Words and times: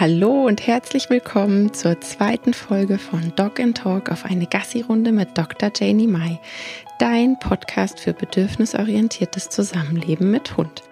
Hallo 0.00 0.44
und 0.46 0.66
herzlich 0.66 1.08
willkommen 1.08 1.72
zur 1.72 2.00
zweiten 2.00 2.52
Folge 2.52 2.98
von 2.98 3.32
Dog 3.36 3.60
and 3.60 3.76
Talk 3.76 4.10
auf 4.10 4.24
eine 4.24 4.46
Gassi-Runde 4.46 5.12
mit 5.12 5.38
Dr. 5.38 5.70
Janie 5.72 6.08
Mai, 6.08 6.40
dein 6.98 7.38
Podcast 7.38 8.00
für 8.00 8.12
bedürfnisorientiertes 8.12 9.50
Zusammenleben 9.50 10.32
mit 10.32 10.56
Hund. 10.56 10.82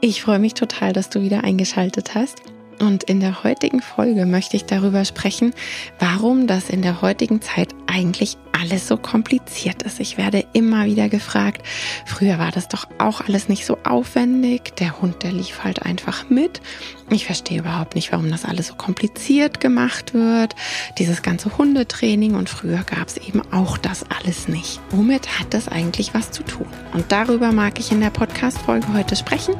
Ich 0.00 0.22
freue 0.22 0.38
mich 0.38 0.54
total, 0.54 0.94
dass 0.94 1.10
du 1.10 1.20
wieder 1.20 1.44
eingeschaltet 1.44 2.14
hast 2.14 2.40
und 2.80 3.04
in 3.04 3.20
der 3.20 3.44
heutigen 3.44 3.82
Folge 3.82 4.24
möchte 4.24 4.56
ich 4.56 4.64
darüber 4.64 5.04
sprechen, 5.04 5.52
warum 5.98 6.46
das 6.46 6.70
in 6.70 6.80
der 6.80 7.02
heutigen 7.02 7.42
Zeit 7.42 7.74
eigentlich 7.86 8.38
alles 8.58 8.88
so 8.88 8.96
kompliziert 8.96 9.82
ist. 9.82 10.00
Ich 10.00 10.16
werde 10.16 10.44
immer 10.52 10.86
wieder 10.86 11.08
gefragt, 11.08 11.62
früher 12.06 12.38
war 12.38 12.50
das 12.50 12.68
doch 12.68 12.86
auch 12.98 13.20
alles 13.20 13.48
nicht 13.48 13.66
so 13.66 13.78
aufwendig. 13.84 14.76
Der 14.76 15.00
Hund, 15.00 15.22
der 15.22 15.32
lief 15.32 15.64
halt 15.64 15.82
einfach 15.82 16.30
mit. 16.30 16.60
Ich 17.10 17.26
verstehe 17.26 17.58
überhaupt 17.58 17.94
nicht, 17.94 18.12
warum 18.12 18.30
das 18.30 18.44
alles 18.44 18.68
so 18.68 18.74
kompliziert 18.74 19.60
gemacht 19.60 20.14
wird. 20.14 20.54
Dieses 20.98 21.22
ganze 21.22 21.56
Hundetraining 21.58 22.34
und 22.34 22.48
früher 22.48 22.82
gab 22.84 23.08
es 23.08 23.16
eben 23.16 23.42
auch 23.52 23.76
das 23.76 24.04
alles 24.10 24.48
nicht. 24.48 24.80
Womit 24.90 25.38
hat 25.38 25.52
das 25.52 25.68
eigentlich 25.68 26.14
was 26.14 26.30
zu 26.30 26.42
tun? 26.42 26.66
Und 26.92 27.12
darüber 27.12 27.52
mag 27.52 27.78
ich 27.78 27.92
in 27.92 28.00
der 28.00 28.10
Podcast-Folge 28.10 28.92
heute 28.94 29.16
sprechen. 29.16 29.54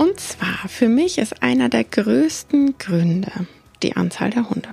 Und 0.00 0.18
zwar, 0.18 0.66
für 0.66 0.88
mich 0.88 1.18
ist 1.18 1.42
einer 1.42 1.68
der 1.68 1.84
größten 1.84 2.78
Gründe 2.78 3.30
die 3.82 3.96
Anzahl 3.96 4.30
der 4.30 4.48
Hunde. 4.48 4.70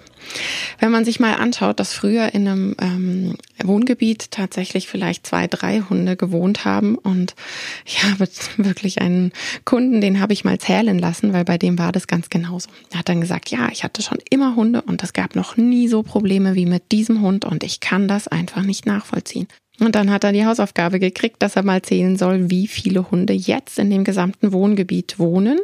Wenn 0.80 0.92
man 0.92 1.04
sich 1.04 1.20
mal 1.20 1.34
anschaut, 1.34 1.82
dass 1.82 1.94
früher 1.94 2.34
in 2.34 2.48
einem 2.48 2.76
ähm, 2.80 3.38
Wohngebiet 3.62 4.32
tatsächlich 4.32 4.88
vielleicht 4.88 5.28
zwei, 5.28 5.48
drei 5.48 5.82
Hunde 5.82 6.16
gewohnt 6.16 6.64
haben 6.64 6.96
und 6.96 7.36
ich 7.86 8.04
habe 8.04 8.30
wirklich 8.58 9.02
einen 9.02 9.34
Kunden, 9.66 10.00
den 10.00 10.22
habe 10.22 10.32
ich 10.32 10.46
mal 10.46 10.60
zählen 10.60 10.98
lassen, 10.98 11.34
weil 11.34 11.44
bei 11.44 11.58
dem 11.58 11.78
war 11.78 11.92
das 11.92 12.08
ganz 12.08 12.30
genauso. 12.30 12.70
Er 12.92 13.00
hat 13.00 13.10
dann 13.10 13.20
gesagt, 13.20 13.50
ja, 13.50 13.68
ich 13.70 13.84
hatte 13.84 14.02
schon 14.02 14.20
immer 14.30 14.56
Hunde 14.56 14.82
und 14.82 15.04
es 15.04 15.12
gab 15.12 15.36
noch 15.36 15.58
nie 15.58 15.90
so 15.90 16.04
Probleme 16.04 16.56
wie 16.56 16.66
mit 16.66 16.94
diesem 16.94 17.22
Hund 17.22 17.44
und 17.44 17.66
ich 17.66 17.82
kann 17.82 18.08
das 18.08 18.30
einfach 18.30 18.64
nicht 18.64 18.86
nachvollziehen. 18.86 19.48
Und 19.80 19.96
dann 19.96 20.10
hat 20.10 20.24
er 20.24 20.32
die 20.32 20.46
Hausaufgabe 20.46 21.00
gekriegt, 21.00 21.42
dass 21.42 21.56
er 21.56 21.64
mal 21.64 21.82
zählen 21.82 22.18
soll, 22.18 22.50
wie 22.50 22.68
viele 22.68 23.12
Hunde 23.12 23.34
jetzt 23.34 23.78
in 23.78 23.90
dem 23.90 24.04
gesamten 24.04 24.52
Wohngebiet 24.52 25.20
wohnen. 25.20 25.60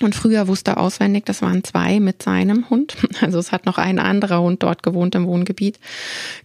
Und 0.00 0.14
früher 0.14 0.46
wusste 0.46 0.72
er 0.72 0.78
auswendig, 0.78 1.24
das 1.24 1.42
waren 1.42 1.64
zwei 1.64 1.98
mit 1.98 2.22
seinem 2.22 2.70
Hund. 2.70 2.96
Also 3.20 3.40
es 3.40 3.50
hat 3.50 3.66
noch 3.66 3.78
ein 3.78 3.98
anderer 3.98 4.40
Hund 4.40 4.62
dort 4.62 4.84
gewohnt 4.84 5.16
im 5.16 5.26
Wohngebiet. 5.26 5.80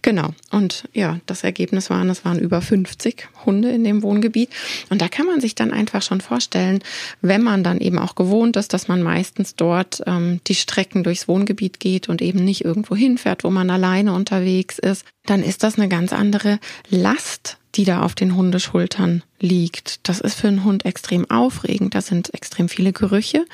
Genau. 0.02 0.30
Und 0.50 0.88
ja, 0.92 1.20
das 1.26 1.44
Ergebnis 1.44 1.88
waren, 1.88 2.10
es 2.10 2.24
waren 2.24 2.40
über 2.40 2.60
50 2.60 3.28
Hunde 3.46 3.70
in 3.70 3.84
dem 3.84 4.02
Wohngebiet. 4.02 4.50
Und 4.90 5.00
da 5.00 5.08
kann 5.08 5.26
man 5.26 5.40
sich 5.40 5.54
dann 5.54 5.70
einfach 5.70 6.02
schon 6.02 6.20
vorstellen, 6.20 6.80
wenn 7.20 7.42
man 7.42 7.62
dann 7.62 7.78
eben 7.78 7.98
auch 7.98 8.16
gewohnt 8.16 8.56
ist, 8.56 8.72
dass 8.72 8.88
man 8.88 9.02
meistens 9.02 9.54
dort 9.54 10.02
ähm, 10.06 10.40
die 10.48 10.56
Strecken 10.56 11.04
durchs 11.04 11.28
Wohngebiet 11.28 11.78
geht 11.78 12.08
und 12.08 12.20
eben 12.22 12.44
nicht 12.44 12.64
irgendwo 12.64 12.96
hinfährt, 12.96 13.44
wo 13.44 13.50
man 13.50 13.70
alleine 13.70 14.14
unterwegs 14.14 14.80
ist, 14.80 15.04
dann 15.26 15.44
ist 15.44 15.62
das 15.62 15.78
eine 15.78 15.88
ganz 15.88 16.12
andere 16.12 16.58
Last, 16.88 17.58
die 17.74 17.84
da 17.84 18.02
auf 18.02 18.14
den 18.14 18.36
Hundeschultern 18.36 19.22
liegt. 19.40 20.08
Das 20.08 20.20
ist 20.20 20.34
für 20.34 20.48
einen 20.48 20.64
Hund 20.64 20.84
extrem 20.84 21.30
aufregend. 21.30 21.94
Da 21.94 22.00
sind 22.00 22.32
extrem 22.34 22.68
viele 22.68 22.92
Gerüche 22.92 23.44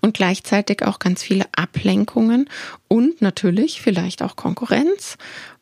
und 0.00 0.14
gleichzeitig 0.14 0.84
auch 0.84 0.98
ganz 0.98 1.22
viele 1.22 1.46
Ablenkungen 1.52 2.48
und 2.88 3.22
natürlich 3.22 3.80
vielleicht 3.80 4.22
auch 4.22 4.36
Konkurrenz, 4.36 5.16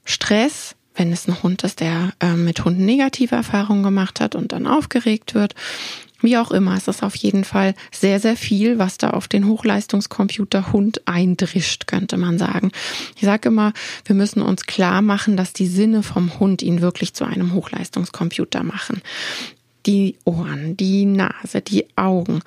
Stress, 0.04 0.74
wenn 0.94 1.12
es 1.12 1.28
ein 1.28 1.42
Hund 1.42 1.62
ist, 1.62 1.80
der 1.80 2.12
äh, 2.20 2.34
mit 2.34 2.64
Hunden 2.64 2.84
negative 2.84 3.36
Erfahrungen 3.36 3.84
gemacht 3.84 4.20
hat 4.20 4.34
und 4.34 4.52
dann 4.52 4.66
aufgeregt 4.66 5.34
wird 5.34 5.54
wie 6.20 6.36
auch 6.36 6.50
immer, 6.50 6.76
es 6.76 6.88
ist 6.88 7.02
auf 7.02 7.14
jeden 7.14 7.44
Fall 7.44 7.74
sehr, 7.92 8.20
sehr 8.20 8.36
viel, 8.36 8.78
was 8.78 8.98
da 8.98 9.10
auf 9.10 9.28
den 9.28 9.46
Hochleistungscomputer 9.46 10.72
Hund 10.72 11.02
eindrischt, 11.06 11.86
könnte 11.86 12.16
man 12.16 12.38
sagen. 12.38 12.72
Ich 13.16 13.22
sage 13.22 13.48
immer, 13.48 13.72
wir 14.04 14.14
müssen 14.14 14.42
uns 14.42 14.66
klar 14.66 15.02
machen, 15.02 15.36
dass 15.36 15.52
die 15.52 15.68
Sinne 15.68 16.02
vom 16.02 16.38
Hund 16.40 16.62
ihn 16.62 16.80
wirklich 16.80 17.14
zu 17.14 17.24
einem 17.24 17.54
Hochleistungscomputer 17.54 18.64
machen. 18.64 19.00
Die 19.86 20.16
Ohren, 20.24 20.76
die 20.76 21.04
Nase, 21.04 21.60
die 21.62 21.86
Augen, 21.96 22.40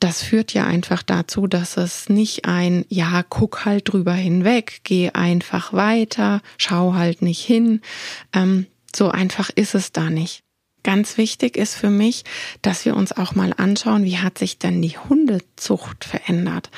das 0.00 0.22
führt 0.22 0.54
ja 0.54 0.66
einfach 0.66 1.02
dazu, 1.02 1.46
dass 1.46 1.76
es 1.76 2.08
nicht 2.08 2.46
ein, 2.46 2.86
ja, 2.88 3.22
guck 3.22 3.66
halt 3.66 3.92
drüber 3.92 4.14
hinweg, 4.14 4.80
geh 4.82 5.10
einfach 5.10 5.74
weiter, 5.74 6.40
schau 6.56 6.94
halt 6.94 7.20
nicht 7.20 7.44
hin. 7.44 7.82
Ähm, 8.32 8.66
so 8.96 9.10
einfach 9.10 9.50
ist 9.54 9.74
es 9.74 9.92
da 9.92 10.08
nicht. 10.08 10.42
Ganz 10.82 11.18
wichtig 11.18 11.58
ist 11.58 11.74
für 11.74 11.90
mich, 11.90 12.24
dass 12.62 12.86
wir 12.86 12.96
uns 12.96 13.12
auch 13.12 13.34
mal 13.34 13.52
anschauen, 13.56 14.04
wie 14.04 14.18
hat 14.18 14.38
sich 14.38 14.58
denn 14.58 14.80
die 14.80 14.96
Hundezucht 14.96 16.04
verändert. 16.04 16.70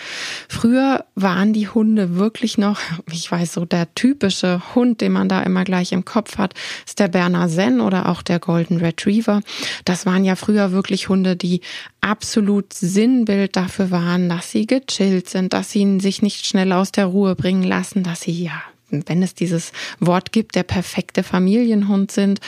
Früher 0.48 1.04
waren 1.14 1.52
die 1.52 1.68
Hunde 1.68 2.16
wirklich 2.16 2.58
noch, 2.58 2.80
ich 3.12 3.30
weiß 3.30 3.52
so, 3.52 3.64
der 3.64 3.94
typische 3.94 4.74
Hund, 4.74 5.00
den 5.00 5.12
man 5.12 5.28
da 5.28 5.42
immer 5.42 5.62
gleich 5.62 5.92
im 5.92 6.04
Kopf 6.04 6.38
hat, 6.38 6.54
ist 6.84 6.98
der 6.98 7.08
Berner 7.08 7.48
Senn 7.48 7.80
oder 7.80 8.08
auch 8.08 8.22
der 8.22 8.40
Golden 8.40 8.78
Retriever. 8.78 9.40
Das 9.84 10.04
waren 10.04 10.24
ja 10.24 10.34
früher 10.34 10.72
wirklich 10.72 11.08
Hunde, 11.08 11.36
die 11.36 11.60
absolut 12.00 12.72
Sinnbild 12.72 13.54
dafür 13.54 13.92
waren, 13.92 14.28
dass 14.28 14.50
sie 14.50 14.66
gechillt 14.66 15.28
sind, 15.28 15.52
dass 15.52 15.70
sie 15.70 16.00
sich 16.00 16.22
nicht 16.22 16.44
schnell 16.46 16.72
aus 16.72 16.90
der 16.90 17.06
Ruhe 17.06 17.36
bringen 17.36 17.62
lassen, 17.62 18.02
dass 18.02 18.22
sie 18.22 18.42
ja 18.42 18.62
wenn 19.06 19.22
es 19.22 19.34
dieses 19.34 19.72
Wort 20.00 20.32
gibt, 20.32 20.54
der 20.54 20.62
perfekte 20.62 21.22
Familienhund 21.22 22.12
sind. 22.12 22.40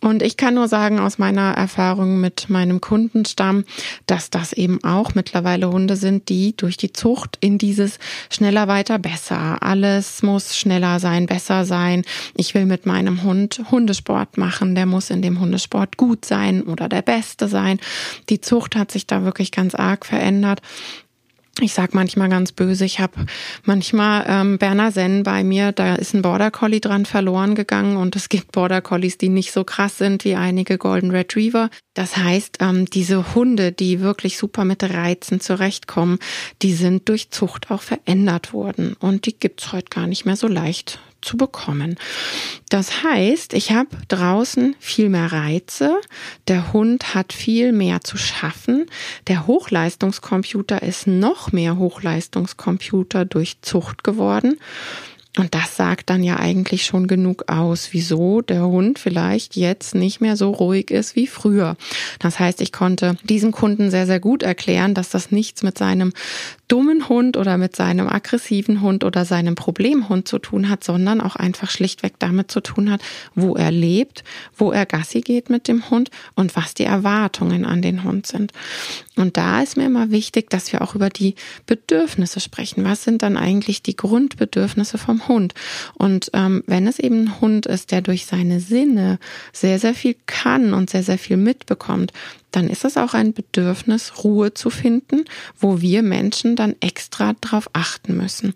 Und 0.00 0.22
ich 0.22 0.36
kann 0.36 0.54
nur 0.54 0.68
sagen 0.68 0.98
aus 0.98 1.18
meiner 1.18 1.52
Erfahrung 1.52 2.20
mit 2.20 2.48
meinem 2.48 2.80
Kundenstamm, 2.80 3.64
dass 4.06 4.30
das 4.30 4.52
eben 4.52 4.82
auch 4.84 5.14
mittlerweile 5.14 5.70
Hunde 5.70 5.96
sind, 5.96 6.28
die 6.28 6.56
durch 6.56 6.76
die 6.76 6.92
Zucht 6.92 7.38
in 7.40 7.58
dieses 7.58 7.98
schneller, 8.30 8.68
weiter, 8.68 8.98
besser. 8.98 9.62
Alles 9.62 10.22
muss 10.22 10.56
schneller 10.56 11.00
sein, 11.00 11.26
besser 11.26 11.64
sein. 11.64 12.04
Ich 12.36 12.54
will 12.54 12.66
mit 12.66 12.86
meinem 12.86 13.22
Hund 13.22 13.62
Hundesport 13.70 14.38
machen. 14.38 14.74
Der 14.74 14.86
muss 14.86 15.10
in 15.10 15.22
dem 15.22 15.40
Hundesport 15.40 15.96
gut 15.96 16.24
sein 16.24 16.62
oder 16.62 16.88
der 16.88 17.02
Beste 17.02 17.48
sein. 17.48 17.80
Die 18.28 18.40
Zucht 18.40 18.76
hat 18.76 18.92
sich 18.92 19.06
da 19.06 19.24
wirklich 19.24 19.50
ganz 19.50 19.74
arg 19.74 20.06
verändert 20.06 20.60
ich 21.60 21.72
sag 21.72 21.94
manchmal 21.94 22.28
ganz 22.28 22.52
böse, 22.52 22.84
ich 22.84 23.00
habe 23.00 23.26
manchmal 23.64 24.24
ähm, 24.28 24.58
Berner 24.58 24.92
Senn 24.92 25.22
bei 25.22 25.42
mir, 25.42 25.72
da 25.72 25.94
ist 25.94 26.14
ein 26.14 26.22
Border 26.22 26.50
Collie 26.50 26.80
dran 26.80 27.06
verloren 27.06 27.54
gegangen 27.54 27.96
und 27.96 28.14
es 28.14 28.28
gibt 28.28 28.52
Border 28.52 28.82
Collies, 28.82 29.16
die 29.16 29.30
nicht 29.30 29.52
so 29.52 29.64
krass 29.64 29.96
sind 29.96 30.24
wie 30.24 30.34
einige 30.34 30.76
Golden 30.76 31.10
Retriever. 31.10 31.70
Das 31.94 32.16
heißt, 32.16 32.58
ähm, 32.60 32.84
diese 32.86 33.34
Hunde, 33.34 33.72
die 33.72 34.00
wirklich 34.00 34.36
super 34.36 34.64
mit 34.64 34.82
Reizen 34.82 35.40
zurechtkommen, 35.40 36.18
die 36.60 36.74
sind 36.74 37.08
durch 37.08 37.30
Zucht 37.30 37.70
auch 37.70 37.82
verändert 37.82 38.52
worden 38.52 38.94
und 39.00 39.24
die 39.24 39.38
gibt's 39.38 39.72
heute 39.72 39.88
gar 39.88 40.06
nicht 40.06 40.26
mehr 40.26 40.36
so 40.36 40.48
leicht 40.48 41.00
zu 41.22 41.36
bekommen. 41.36 41.96
Das 42.68 43.02
heißt, 43.02 43.54
ich 43.54 43.72
habe 43.72 43.88
draußen 44.08 44.76
viel 44.78 45.08
mehr 45.08 45.32
Reize, 45.32 46.00
der 46.48 46.72
Hund 46.72 47.14
hat 47.14 47.32
viel 47.32 47.72
mehr 47.72 48.00
zu 48.02 48.16
schaffen, 48.16 48.86
der 49.28 49.46
Hochleistungscomputer 49.46 50.82
ist 50.82 51.06
noch 51.06 51.52
mehr 51.52 51.76
Hochleistungscomputer 51.76 53.24
durch 53.24 53.60
Zucht 53.62 54.04
geworden 54.04 54.58
und 55.38 55.54
das 55.54 55.76
sagt 55.76 56.08
dann 56.08 56.24
ja 56.24 56.38
eigentlich 56.38 56.86
schon 56.86 57.06
genug 57.06 57.50
aus, 57.50 57.88
wieso 57.92 58.40
der 58.40 58.62
Hund 58.66 58.98
vielleicht 58.98 59.54
jetzt 59.54 59.94
nicht 59.94 60.22
mehr 60.22 60.34
so 60.34 60.50
ruhig 60.50 60.90
ist 60.90 61.14
wie 61.14 61.26
früher. 61.26 61.76
Das 62.18 62.38
heißt, 62.38 62.62
ich 62.62 62.72
konnte 62.72 63.16
diesem 63.22 63.52
Kunden 63.52 63.90
sehr, 63.90 64.06
sehr 64.06 64.18
gut 64.18 64.42
erklären, 64.42 64.94
dass 64.94 65.10
das 65.10 65.30
nichts 65.30 65.62
mit 65.62 65.76
seinem 65.76 66.14
dummen 66.68 67.08
Hund 67.08 67.36
oder 67.36 67.58
mit 67.58 67.76
seinem 67.76 68.08
aggressiven 68.08 68.80
Hund 68.80 69.04
oder 69.04 69.24
seinem 69.24 69.54
Problemhund 69.54 70.26
zu 70.26 70.38
tun 70.38 70.68
hat, 70.68 70.82
sondern 70.82 71.20
auch 71.20 71.36
einfach 71.36 71.70
schlichtweg 71.70 72.14
damit 72.18 72.50
zu 72.50 72.60
tun 72.60 72.90
hat, 72.90 73.00
wo 73.34 73.54
er 73.54 73.70
lebt, 73.70 74.24
wo 74.56 74.72
er 74.72 74.86
Gassi 74.86 75.20
geht 75.20 75.50
mit 75.50 75.68
dem 75.68 75.90
Hund 75.90 76.10
und 76.34 76.56
was 76.56 76.74
die 76.74 76.84
Erwartungen 76.84 77.64
an 77.64 77.82
den 77.82 78.04
Hund 78.04 78.26
sind. 78.26 78.52
Und 79.16 79.36
da 79.36 79.62
ist 79.62 79.76
mir 79.76 79.86
immer 79.86 80.10
wichtig, 80.10 80.50
dass 80.50 80.72
wir 80.72 80.82
auch 80.82 80.94
über 80.94 81.08
die 81.08 81.36
Bedürfnisse 81.66 82.40
sprechen. 82.40 82.84
Was 82.84 83.04
sind 83.04 83.22
dann 83.22 83.36
eigentlich 83.36 83.82
die 83.82 83.96
Grundbedürfnisse 83.96 84.98
vom 84.98 85.26
Hund? 85.28 85.54
Und 85.94 86.30
ähm, 86.34 86.62
wenn 86.66 86.86
es 86.86 86.98
eben 86.98 87.24
ein 87.24 87.40
Hund 87.40 87.66
ist, 87.66 87.92
der 87.92 88.02
durch 88.02 88.26
seine 88.26 88.60
Sinne 88.60 89.18
sehr, 89.52 89.78
sehr 89.78 89.94
viel 89.94 90.16
kann 90.26 90.74
und 90.74 90.90
sehr, 90.90 91.02
sehr 91.02 91.18
viel 91.18 91.38
mitbekommt, 91.38 92.12
dann 92.50 92.68
ist 92.68 92.84
es 92.84 92.96
auch 92.96 93.14
ein 93.14 93.32
Bedürfnis, 93.32 94.24
Ruhe 94.24 94.54
zu 94.54 94.70
finden, 94.70 95.24
wo 95.58 95.80
wir 95.80 96.02
Menschen 96.02 96.56
dann 96.56 96.74
extra 96.80 97.34
drauf 97.40 97.68
achten 97.72 98.16
müssen. 98.16 98.54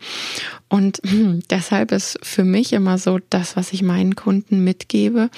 Und 0.68 1.00
deshalb 1.50 1.92
ist 1.92 2.18
für 2.22 2.44
mich 2.44 2.72
immer 2.72 2.98
so 2.98 3.18
das, 3.30 3.56
was 3.56 3.72
ich 3.72 3.82
meinen 3.82 4.16
Kunden 4.16 4.64
mitgebe, 4.64 5.30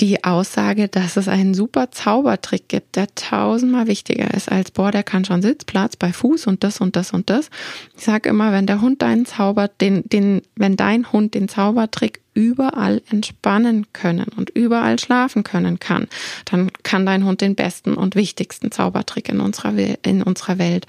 die 0.00 0.24
Aussage, 0.24 0.88
dass 0.88 1.16
es 1.16 1.28
einen 1.28 1.54
super 1.54 1.90
Zaubertrick 1.90 2.68
gibt, 2.68 2.96
der 2.96 3.14
tausendmal 3.14 3.86
wichtiger 3.86 4.32
ist 4.34 4.50
als, 4.50 4.70
boah, 4.70 4.90
der 4.90 5.02
kann 5.02 5.24
schon 5.24 5.42
Sitzplatz 5.42 5.96
bei 5.96 6.12
Fuß 6.12 6.46
und 6.46 6.64
das 6.64 6.80
und 6.80 6.96
das 6.96 7.12
und 7.12 7.30
das. 7.30 7.50
Ich 7.96 8.04
sage 8.04 8.28
immer, 8.28 8.52
wenn 8.52 8.66
der 8.66 8.80
Hund 8.80 9.02
deinen 9.02 9.26
Zauber, 9.26 9.68
den, 9.68 10.02
den, 10.08 10.42
wenn 10.56 10.76
dein 10.76 11.12
Hund 11.12 11.34
den 11.34 11.48
Zaubertrick 11.48 12.20
überall 12.34 13.00
entspannen 13.10 13.86
können 13.92 14.26
und 14.36 14.50
überall 14.50 14.98
schlafen 14.98 15.42
können 15.42 15.78
kann, 15.78 16.08
dann 16.44 16.70
kann 16.82 17.06
dein 17.06 17.24
Hund 17.24 17.40
den 17.40 17.54
besten 17.54 17.94
und 17.94 18.14
wichtigsten 18.14 18.70
Zaubertrick 18.70 19.28
in 19.28 19.40
unserer, 19.40 19.72
in 20.04 20.22
unserer 20.22 20.58
Welt. 20.58 20.86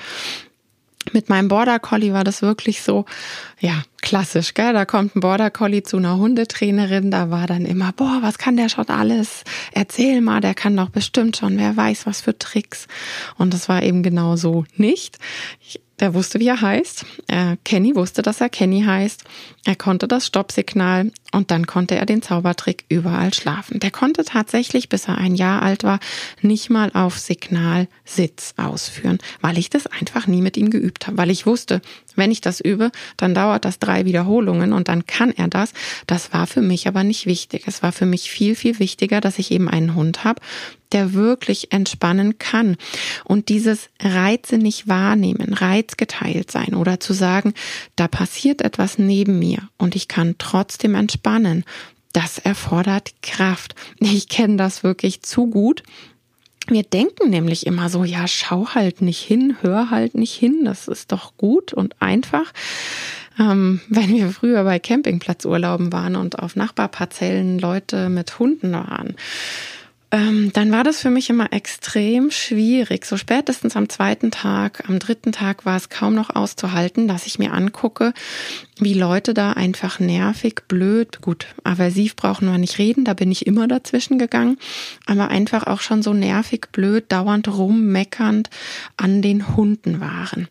Mit 1.14 1.30
meinem 1.30 1.48
Border 1.48 1.80
Collie 1.80 2.14
war 2.14 2.24
das 2.24 2.42
wirklich 2.42 2.82
so, 2.82 3.06
ja, 3.60 3.84
klassisch, 4.02 4.54
gell? 4.54 4.74
Da 4.74 4.86
kommt 4.86 5.16
ein 5.16 5.20
Border 5.20 5.50
Collie 5.50 5.84
zu 5.84 5.98
einer 5.98 6.18
Hundetrainerin, 6.18 7.12
da 7.12 7.30
war 7.30 7.48
dann 7.48 7.66
immer, 7.66 7.92
boah, 7.94 8.20
was 8.22 8.38
kann 8.38 8.58
der 8.58 8.70
schon 8.70 8.90
alles? 8.90 9.44
Erzähl 9.72 10.22
mal, 10.22 10.42
der 10.42 10.54
kann 10.54 10.76
doch 10.76 10.90
bestimmt 10.90 11.38
schon, 11.38 11.58
wer 11.58 11.76
weiß 11.76 12.06
was 12.06 12.22
für 12.22 12.38
Tricks. 12.38 12.88
Und 13.38 13.54
das 13.54 13.70
war 13.70 13.84
eben 13.84 14.04
genau 14.04 14.36
so 14.36 14.66
nicht. 14.76 15.18
Ich, 15.62 15.82
der 16.00 16.14
wusste, 16.14 16.40
wie 16.40 16.48
er 16.48 16.62
heißt. 16.62 17.06
Äh, 17.28 17.58
Kenny 17.64 17.96
wusste, 17.96 18.22
dass 18.22 18.42
er 18.42 18.50
Kenny 18.50 18.84
heißt. 18.84 19.24
Er 19.66 19.76
konnte 19.76 20.08
das 20.08 20.28
Stoppsignal 20.28 21.12
und 21.32 21.52
dann 21.52 21.66
konnte 21.66 21.96
er 21.96 22.06
den 22.06 22.22
Zaubertrick 22.22 22.86
überall 22.90 23.34
schlafen. 23.34 23.80
Der 23.80 23.92
konnte 23.92 24.24
tatsächlich, 24.24 24.90
bis 24.90 25.08
er 25.08 25.18
ein 25.18 25.36
Jahr 25.36 25.62
alt 25.62 25.84
war, 25.84 26.00
nicht 26.42 26.70
mal 26.70 26.92
auf 26.94 27.18
Signal 27.18 27.88
Sitz 28.06 28.54
ausführen, 28.58 29.18
weil 29.42 29.58
ich 29.58 29.70
das 29.70 29.88
einfach 29.88 30.28
nie 30.28 30.42
mit 30.42 30.56
ihm 30.56 30.70
geübt 30.70 31.08
habe, 31.08 31.18
weil 31.18 31.32
ich 31.32 31.46
wusste, 31.46 31.82
wenn 32.18 32.32
ich 32.32 32.42
das 32.42 32.60
übe, 32.60 32.92
dann 33.16 33.34
dauert 33.34 33.64
das 33.64 33.80
drei 33.80 34.06
Wiederholungen 34.06 34.74
und 34.74 34.90
dann 34.90 35.06
kann 35.06 35.32
er 35.32 35.48
das. 35.48 35.72
Das 36.08 36.34
war 36.34 36.48
für 36.48 36.62
mich 36.62 36.88
aber 36.88 37.04
nicht 37.04 37.26
wichtig. 37.26 37.64
Es 37.68 37.82
war 37.82 37.92
für 37.92 38.06
mich 38.06 38.30
viel, 38.30 38.56
viel 38.56 38.80
wichtiger, 38.80 39.22
dass 39.22 39.40
ich 39.40 39.52
eben 39.52 39.70
einen 39.70 39.96
Hund 39.96 40.24
habe, 40.24 40.42
der 40.92 41.14
wirklich 41.14 41.72
entspannen 41.72 42.38
kann. 42.38 42.78
Und 43.24 43.50
dieses 43.50 43.90
Reize 44.02 44.58
nicht 44.58 44.88
wahrnehmen, 44.88 45.54
Reiz 45.54 45.98
geteilt 45.98 46.52
sein 46.52 46.74
oder 46.74 47.00
zu 47.00 47.14
sagen, 47.14 47.54
da 47.96 48.08
passiert 48.08 48.62
etwas 48.62 48.98
neben 48.98 49.40
mir 49.40 49.70
und 49.78 49.96
ich 49.96 50.08
kann 50.08 50.36
trotzdem 50.38 50.96
entspannen, 50.96 51.64
das 52.14 52.40
erfordert 52.40 53.14
Kraft. 53.22 53.76
Ich 54.00 54.28
kenne 54.28 54.58
das 54.58 54.84
wirklich 54.84 55.22
zu 55.22 55.48
gut. 55.48 55.84
Wir 56.68 56.84
denken 56.84 57.30
nämlich 57.30 57.66
immer 57.66 57.90
so, 57.90 58.04
ja, 58.04 58.28
schau 58.28 58.70
halt 58.76 59.02
nicht 59.02 59.22
hin, 59.22 59.56
hör 59.62 59.90
halt 59.90 60.16
nicht 60.16 60.34
hin, 60.34 60.66
das 60.66 60.88
ist 60.88 61.12
doch 61.12 61.38
gut 61.38 61.74
und 61.74 61.96
einfach. 62.02 62.52
Ähm, 63.40 63.80
wenn 63.88 64.14
wir 64.14 64.30
früher 64.30 64.64
bei 64.64 64.80
Campingplatzurlauben 64.80 65.94
waren 65.94 66.16
und 66.16 66.40
auf 66.40 66.56
Nachbarparzellen 66.56 67.60
Leute 67.60 68.10
mit 68.10 68.40
Hunden 68.40 68.74
waren, 68.74 69.16
ähm, 70.10 70.52
dann 70.54 70.72
war 70.72 70.86
das 70.86 71.02
für 71.02 71.10
mich 71.10 71.30
immer 71.30 71.52
extrem 71.52 72.32
schwierig. 72.32 73.06
So 73.06 73.18
spätestens 73.18 73.76
am 73.76 73.90
zweiten 73.90 74.32
Tag, 74.32 74.88
am 74.88 75.00
dritten 75.00 75.34
Tag 75.34 75.66
war 75.66 75.76
es 75.76 75.90
kaum 75.90 76.16
noch 76.16 76.34
auszuhalten, 76.34 77.10
dass 77.10 77.28
ich 77.28 77.40
mir 77.40 77.52
angucke, 77.52 78.14
wie 78.80 78.94
Leute 78.94 79.34
da 79.34 79.52
einfach 79.52 80.00
nervig, 80.00 80.62
blöd, 80.70 81.22
gut, 81.22 81.48
aversiv 81.66 82.16
brauchen 82.16 82.50
wir 82.50 82.58
nicht 82.58 82.78
reden, 82.78 83.04
da 83.04 83.14
bin 83.14 83.32
ich 83.32 83.48
immer 83.48 83.68
dazwischen 83.68 84.18
gegangen, 84.18 84.58
aber 85.06 85.28
einfach 85.28 85.68
auch 85.68 85.82
schon 85.82 86.02
so 86.02 86.14
nervig, 86.14 86.68
blöd, 86.72 87.12
dauernd 87.12 87.50
rummeckernd 87.50 88.50
an 88.96 89.22
den 89.22 89.58
Hunden 89.58 90.00
waren. 90.00 90.48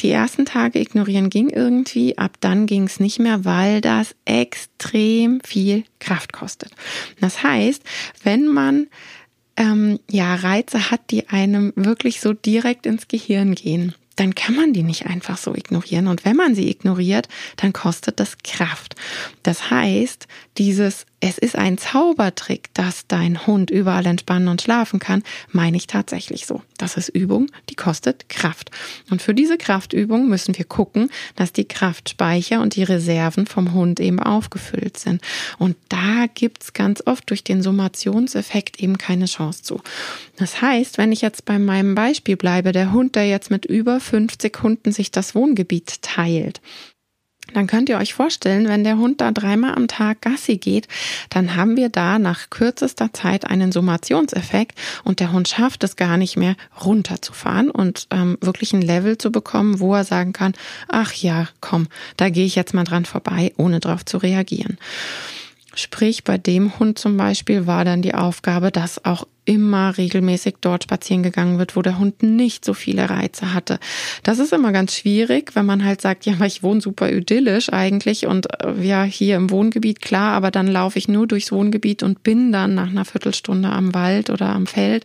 Die 0.00 0.10
ersten 0.10 0.46
Tage 0.46 0.78
ignorieren 0.78 1.28
ging 1.28 1.50
irgendwie, 1.50 2.18
ab 2.18 2.36
dann 2.40 2.66
ging 2.66 2.84
es 2.84 3.00
nicht 3.00 3.18
mehr, 3.18 3.44
weil 3.44 3.80
das 3.80 4.14
extrem 4.24 5.40
viel 5.40 5.84
Kraft 5.98 6.32
kostet. 6.32 6.70
Das 7.20 7.42
heißt, 7.42 7.82
wenn 8.22 8.46
man 8.46 8.86
ähm, 9.56 9.98
ja 10.08 10.36
Reize 10.36 10.90
hat, 10.90 11.10
die 11.10 11.28
einem 11.28 11.72
wirklich 11.74 12.20
so 12.20 12.32
direkt 12.32 12.86
ins 12.86 13.08
Gehirn 13.08 13.54
gehen, 13.54 13.94
dann 14.18 14.34
kann 14.34 14.56
man 14.56 14.72
die 14.72 14.82
nicht 14.82 15.06
einfach 15.06 15.36
so 15.36 15.54
ignorieren. 15.54 16.08
Und 16.08 16.24
wenn 16.24 16.36
man 16.36 16.54
sie 16.54 16.68
ignoriert, 16.68 17.28
dann 17.56 17.72
kostet 17.72 18.18
das 18.18 18.38
Kraft. 18.42 18.96
Das 19.42 19.70
heißt, 19.70 20.26
dieses, 20.58 21.06
es 21.20 21.36
ist 21.36 21.56
ein 21.56 21.78
Zaubertrick, 21.78 22.72
dass 22.74 23.06
dein 23.08 23.46
Hund 23.46 23.70
überall 23.70 24.06
entspannen 24.06 24.48
und 24.48 24.62
schlafen 24.62 25.00
kann, 25.00 25.24
meine 25.50 25.76
ich 25.76 25.88
tatsächlich 25.88 26.46
so. 26.46 26.62
Das 26.76 26.96
ist 26.96 27.08
Übung, 27.08 27.50
die 27.70 27.74
kostet 27.74 28.28
Kraft. 28.28 28.70
Und 29.10 29.20
für 29.20 29.34
diese 29.34 29.58
Kraftübung 29.58 30.28
müssen 30.28 30.56
wir 30.56 30.64
gucken, 30.64 31.10
dass 31.34 31.52
die 31.52 31.66
Kraftspeicher 31.66 32.60
und 32.60 32.76
die 32.76 32.84
Reserven 32.84 33.46
vom 33.46 33.72
Hund 33.72 33.98
eben 33.98 34.20
aufgefüllt 34.20 34.96
sind. 34.96 35.20
Und 35.58 35.76
da 35.88 36.26
gibt's 36.32 36.72
ganz 36.72 37.02
oft 37.04 37.28
durch 37.30 37.42
den 37.42 37.62
Summationseffekt 37.62 38.80
eben 38.80 38.96
keine 38.96 39.24
Chance 39.24 39.62
zu. 39.62 39.80
Das 40.36 40.62
heißt, 40.62 40.98
wenn 40.98 41.10
ich 41.10 41.20
jetzt 41.20 41.44
bei 41.44 41.58
meinem 41.58 41.96
Beispiel 41.96 42.36
bleibe, 42.36 42.70
der 42.70 42.92
Hund, 42.92 43.16
der 43.16 43.26
jetzt 43.28 43.50
mit 43.50 43.64
über 43.66 43.98
50 43.98 44.62
Hunden 44.62 44.92
sich 44.92 45.10
das 45.10 45.34
Wohngebiet 45.34 46.00
teilt, 46.02 46.60
dann 47.54 47.66
könnt 47.66 47.88
ihr 47.88 47.98
euch 47.98 48.14
vorstellen, 48.14 48.68
wenn 48.68 48.84
der 48.84 48.98
Hund 48.98 49.20
da 49.20 49.30
dreimal 49.30 49.74
am 49.74 49.88
Tag 49.88 50.22
Gassi 50.22 50.58
geht, 50.58 50.88
dann 51.30 51.56
haben 51.56 51.76
wir 51.76 51.88
da 51.88 52.18
nach 52.18 52.50
kürzester 52.50 53.12
Zeit 53.12 53.46
einen 53.46 53.72
Summationseffekt 53.72 54.78
und 55.04 55.20
der 55.20 55.32
Hund 55.32 55.48
schafft 55.48 55.84
es 55.84 55.96
gar 55.96 56.16
nicht 56.16 56.36
mehr 56.36 56.56
runterzufahren 56.84 57.70
und 57.70 58.06
ähm, 58.10 58.38
wirklich 58.40 58.72
ein 58.72 58.82
Level 58.82 59.18
zu 59.18 59.32
bekommen, 59.32 59.80
wo 59.80 59.94
er 59.94 60.04
sagen 60.04 60.32
kann, 60.32 60.52
ach 60.88 61.12
ja, 61.14 61.48
komm, 61.60 61.88
da 62.16 62.28
gehe 62.28 62.46
ich 62.46 62.54
jetzt 62.54 62.74
mal 62.74 62.84
dran 62.84 63.04
vorbei, 63.04 63.52
ohne 63.56 63.80
drauf 63.80 64.04
zu 64.04 64.18
reagieren. 64.18 64.78
Sprich, 65.78 66.24
bei 66.24 66.38
dem 66.38 66.76
Hund 66.80 66.98
zum 66.98 67.16
Beispiel 67.16 67.68
war 67.68 67.84
dann 67.84 68.02
die 68.02 68.14
Aufgabe, 68.14 68.72
dass 68.72 69.04
auch 69.04 69.28
immer 69.44 69.96
regelmäßig 69.96 70.56
dort 70.60 70.82
spazieren 70.82 71.22
gegangen 71.22 71.58
wird, 71.58 71.76
wo 71.76 71.82
der 71.82 71.98
Hund 71.98 72.22
nicht 72.22 72.64
so 72.64 72.74
viele 72.74 73.08
Reize 73.08 73.54
hatte. 73.54 73.78
Das 74.24 74.40
ist 74.40 74.52
immer 74.52 74.72
ganz 74.72 74.94
schwierig, 74.94 75.54
wenn 75.54 75.66
man 75.66 75.84
halt 75.84 76.00
sagt, 76.00 76.26
ja, 76.26 76.34
ich 76.44 76.64
wohne 76.64 76.80
super 76.80 77.10
idyllisch 77.12 77.72
eigentlich 77.72 78.26
und 78.26 78.48
äh, 78.62 78.74
ja, 78.82 79.04
hier 79.04 79.36
im 79.36 79.50
Wohngebiet 79.50 80.02
klar, 80.02 80.32
aber 80.32 80.50
dann 80.50 80.66
laufe 80.66 80.98
ich 80.98 81.06
nur 81.06 81.28
durchs 81.28 81.52
Wohngebiet 81.52 82.02
und 82.02 82.24
bin 82.24 82.50
dann 82.50 82.74
nach 82.74 82.90
einer 82.90 83.04
Viertelstunde 83.04 83.70
am 83.70 83.94
Wald 83.94 84.30
oder 84.30 84.48
am 84.48 84.66
Feld 84.66 85.04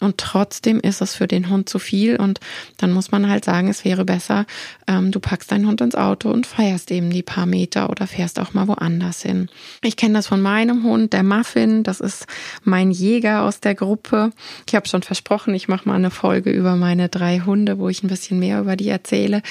und 0.00 0.18
trotzdem 0.18 0.80
ist 0.80 1.00
es 1.00 1.14
für 1.14 1.26
den 1.26 1.48
Hund 1.48 1.68
zu 1.68 1.78
viel. 1.78 2.16
Und 2.16 2.40
dann 2.76 2.92
muss 2.92 3.10
man 3.12 3.28
halt 3.28 3.44
sagen, 3.44 3.68
es 3.68 3.84
wäre 3.84 4.04
besser, 4.04 4.44
ähm, 4.86 5.12
du 5.12 5.20
packst 5.20 5.52
deinen 5.52 5.66
Hund 5.66 5.80
ins 5.80 5.94
Auto 5.94 6.30
und 6.30 6.46
feierst 6.46 6.90
eben 6.90 7.10
die 7.10 7.22
paar 7.22 7.46
Meter 7.46 7.90
oder 7.90 8.06
fährst 8.06 8.40
auch 8.40 8.54
mal 8.54 8.68
woanders 8.68 9.22
hin. 9.22 9.48
Ich 9.82 9.96
kenne 9.96 10.14
das 10.14 10.26
von 10.26 10.42
meinem 10.42 10.82
Hund, 10.82 11.12
der 11.12 11.22
Muffin. 11.22 11.84
Das 11.84 12.00
ist 12.00 12.26
mein 12.64 12.90
Jäger 12.90 13.42
aus 13.42 13.60
der 13.60 13.74
Gruppe. 13.74 14.32
Ich 14.66 14.74
habe 14.74 14.88
schon 14.88 15.02
versprochen, 15.02 15.54
ich 15.54 15.68
mache 15.68 15.88
mal 15.88 15.94
eine 15.94 16.10
Folge 16.10 16.50
über 16.50 16.76
meine 16.76 17.08
drei 17.08 17.40
Hunde, 17.40 17.78
wo 17.78 17.88
ich 17.88 18.02
ein 18.02 18.08
bisschen 18.08 18.38
mehr 18.38 18.60
über 18.60 18.76
die 18.76 18.88
erzähle. 18.88 19.42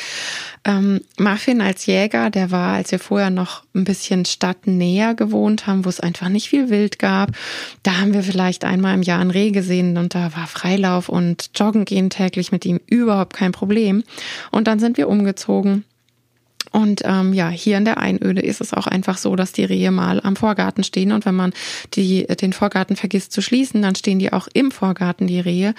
Ähm, 0.65 1.01
Muffin 1.17 1.61
als 1.61 1.85
Jäger, 1.85 2.29
der 2.29 2.51
war, 2.51 2.75
als 2.75 2.91
wir 2.91 2.99
vorher 2.99 3.29
noch 3.29 3.63
ein 3.73 3.85
bisschen 3.85 4.25
stadtnäher 4.25 5.15
gewohnt 5.15 5.67
haben, 5.67 5.85
wo 5.85 5.89
es 5.89 5.99
einfach 5.99 6.29
nicht 6.29 6.49
viel 6.49 6.69
Wild 6.69 6.99
gab, 6.99 7.31
da 7.83 7.99
haben 7.99 8.13
wir 8.13 8.23
vielleicht 8.23 8.65
einmal 8.65 8.93
im 8.93 9.01
Jahr 9.01 9.19
ein 9.19 9.31
Reh 9.31 9.51
gesehen 9.51 9.97
und 9.97 10.13
da 10.15 10.32
war 10.35 10.47
Freilauf 10.47 11.09
und 11.09 11.51
Joggen 11.55 11.85
gehen 11.85 12.09
täglich 12.09 12.51
mit 12.51 12.65
ihm 12.65 12.79
überhaupt 12.87 13.33
kein 13.33 13.51
Problem. 13.51 14.03
Und 14.51 14.67
dann 14.67 14.79
sind 14.79 14.97
wir 14.97 15.09
umgezogen 15.09 15.85
und 16.73 17.01
ähm, 17.05 17.33
ja, 17.33 17.49
hier 17.49 17.77
in 17.77 17.85
der 17.85 17.99
Einöde 17.99 18.41
ist 18.41 18.59
es 18.59 18.73
auch 18.73 18.87
einfach 18.87 19.19
so, 19.19 19.35
dass 19.35 19.51
die 19.51 19.63
Rehe 19.63 19.91
mal 19.91 20.19
am 20.23 20.35
Vorgarten 20.35 20.83
stehen 20.83 21.11
und 21.11 21.23
wenn 21.23 21.35
man 21.35 21.53
die, 21.93 22.25
den 22.25 22.51
Vorgarten 22.51 22.95
vergisst 22.95 23.31
zu 23.31 23.43
schließen, 23.43 23.83
dann 23.83 23.93
stehen 23.93 24.17
die 24.17 24.33
auch 24.33 24.47
im 24.53 24.71
Vorgarten, 24.71 25.27
die 25.27 25.39
Rehe. 25.39 25.75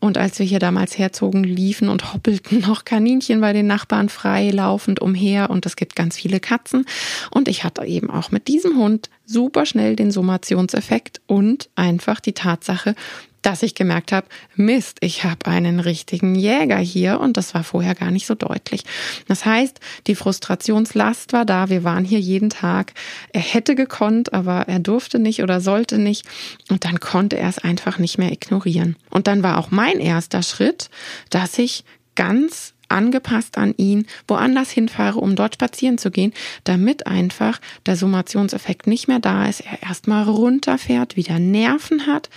Und 0.00 0.16
als 0.16 0.38
wir 0.38 0.46
hier 0.46 0.58
damals 0.58 0.96
herzogen, 0.96 1.44
liefen 1.44 1.90
und 1.90 2.14
hoppelten 2.14 2.60
noch 2.66 2.86
Kaninchen 2.86 3.42
bei 3.42 3.52
den 3.52 3.66
Nachbarn 3.66 4.08
frei 4.08 4.48
laufend 4.48 5.00
umher 5.00 5.50
und 5.50 5.66
es 5.66 5.76
gibt 5.76 5.94
ganz 5.94 6.16
viele 6.16 6.40
Katzen. 6.40 6.86
Und 7.30 7.46
ich 7.46 7.62
hatte 7.62 7.84
eben 7.84 8.10
auch 8.10 8.30
mit 8.30 8.48
diesem 8.48 8.78
Hund 8.78 9.10
super 9.26 9.66
schnell 9.66 9.96
den 9.96 10.10
Summationseffekt 10.10 11.20
und 11.26 11.68
einfach 11.74 12.20
die 12.20 12.32
Tatsache, 12.32 12.94
dass 13.42 13.62
ich 13.62 13.74
gemerkt 13.74 14.12
habe, 14.12 14.26
Mist, 14.56 14.98
ich 15.00 15.24
habe 15.24 15.46
einen 15.46 15.80
richtigen 15.80 16.34
Jäger 16.34 16.78
hier 16.78 17.20
und 17.20 17.36
das 17.36 17.54
war 17.54 17.64
vorher 17.64 17.94
gar 17.94 18.10
nicht 18.10 18.26
so 18.26 18.34
deutlich. 18.34 18.82
Das 19.26 19.44
heißt, 19.44 19.80
die 20.06 20.14
Frustrationslast 20.14 21.32
war 21.32 21.44
da, 21.44 21.68
wir 21.68 21.84
waren 21.84 22.04
hier 22.04 22.20
jeden 22.20 22.50
Tag. 22.50 22.92
Er 23.32 23.40
hätte 23.40 23.74
gekonnt, 23.74 24.32
aber 24.32 24.68
er 24.68 24.80
durfte 24.80 25.18
nicht 25.18 25.42
oder 25.42 25.60
sollte 25.60 25.98
nicht 25.98 26.26
und 26.68 26.84
dann 26.84 27.00
konnte 27.00 27.38
er 27.38 27.48
es 27.48 27.58
einfach 27.58 27.98
nicht 27.98 28.18
mehr 28.18 28.32
ignorieren. 28.32 28.96
Und 29.10 29.26
dann 29.26 29.42
war 29.42 29.58
auch 29.58 29.70
mein 29.70 30.00
erster 30.00 30.42
Schritt, 30.42 30.90
dass 31.30 31.58
ich 31.58 31.84
ganz 32.14 32.74
angepasst 32.88 33.58
an 33.58 33.74
ihn 33.76 34.06
woanders 34.26 34.70
hinfahre, 34.70 35.18
um 35.20 35.36
dort 35.36 35.54
spazieren 35.54 35.98
zu 35.98 36.10
gehen, 36.10 36.32
damit 36.64 37.06
einfach 37.06 37.60
der 37.86 37.96
Summationseffekt 37.96 38.86
nicht 38.86 39.08
mehr 39.08 39.20
da 39.20 39.46
ist, 39.46 39.60
er 39.60 39.82
erstmal 39.82 40.24
runterfährt, 40.24 41.16
wieder 41.16 41.38
Nerven 41.38 42.06
hat, 42.06 42.30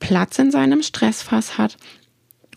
Platz 0.00 0.38
in 0.38 0.50
seinem 0.50 0.82
Stressfass 0.82 1.56
hat 1.58 1.76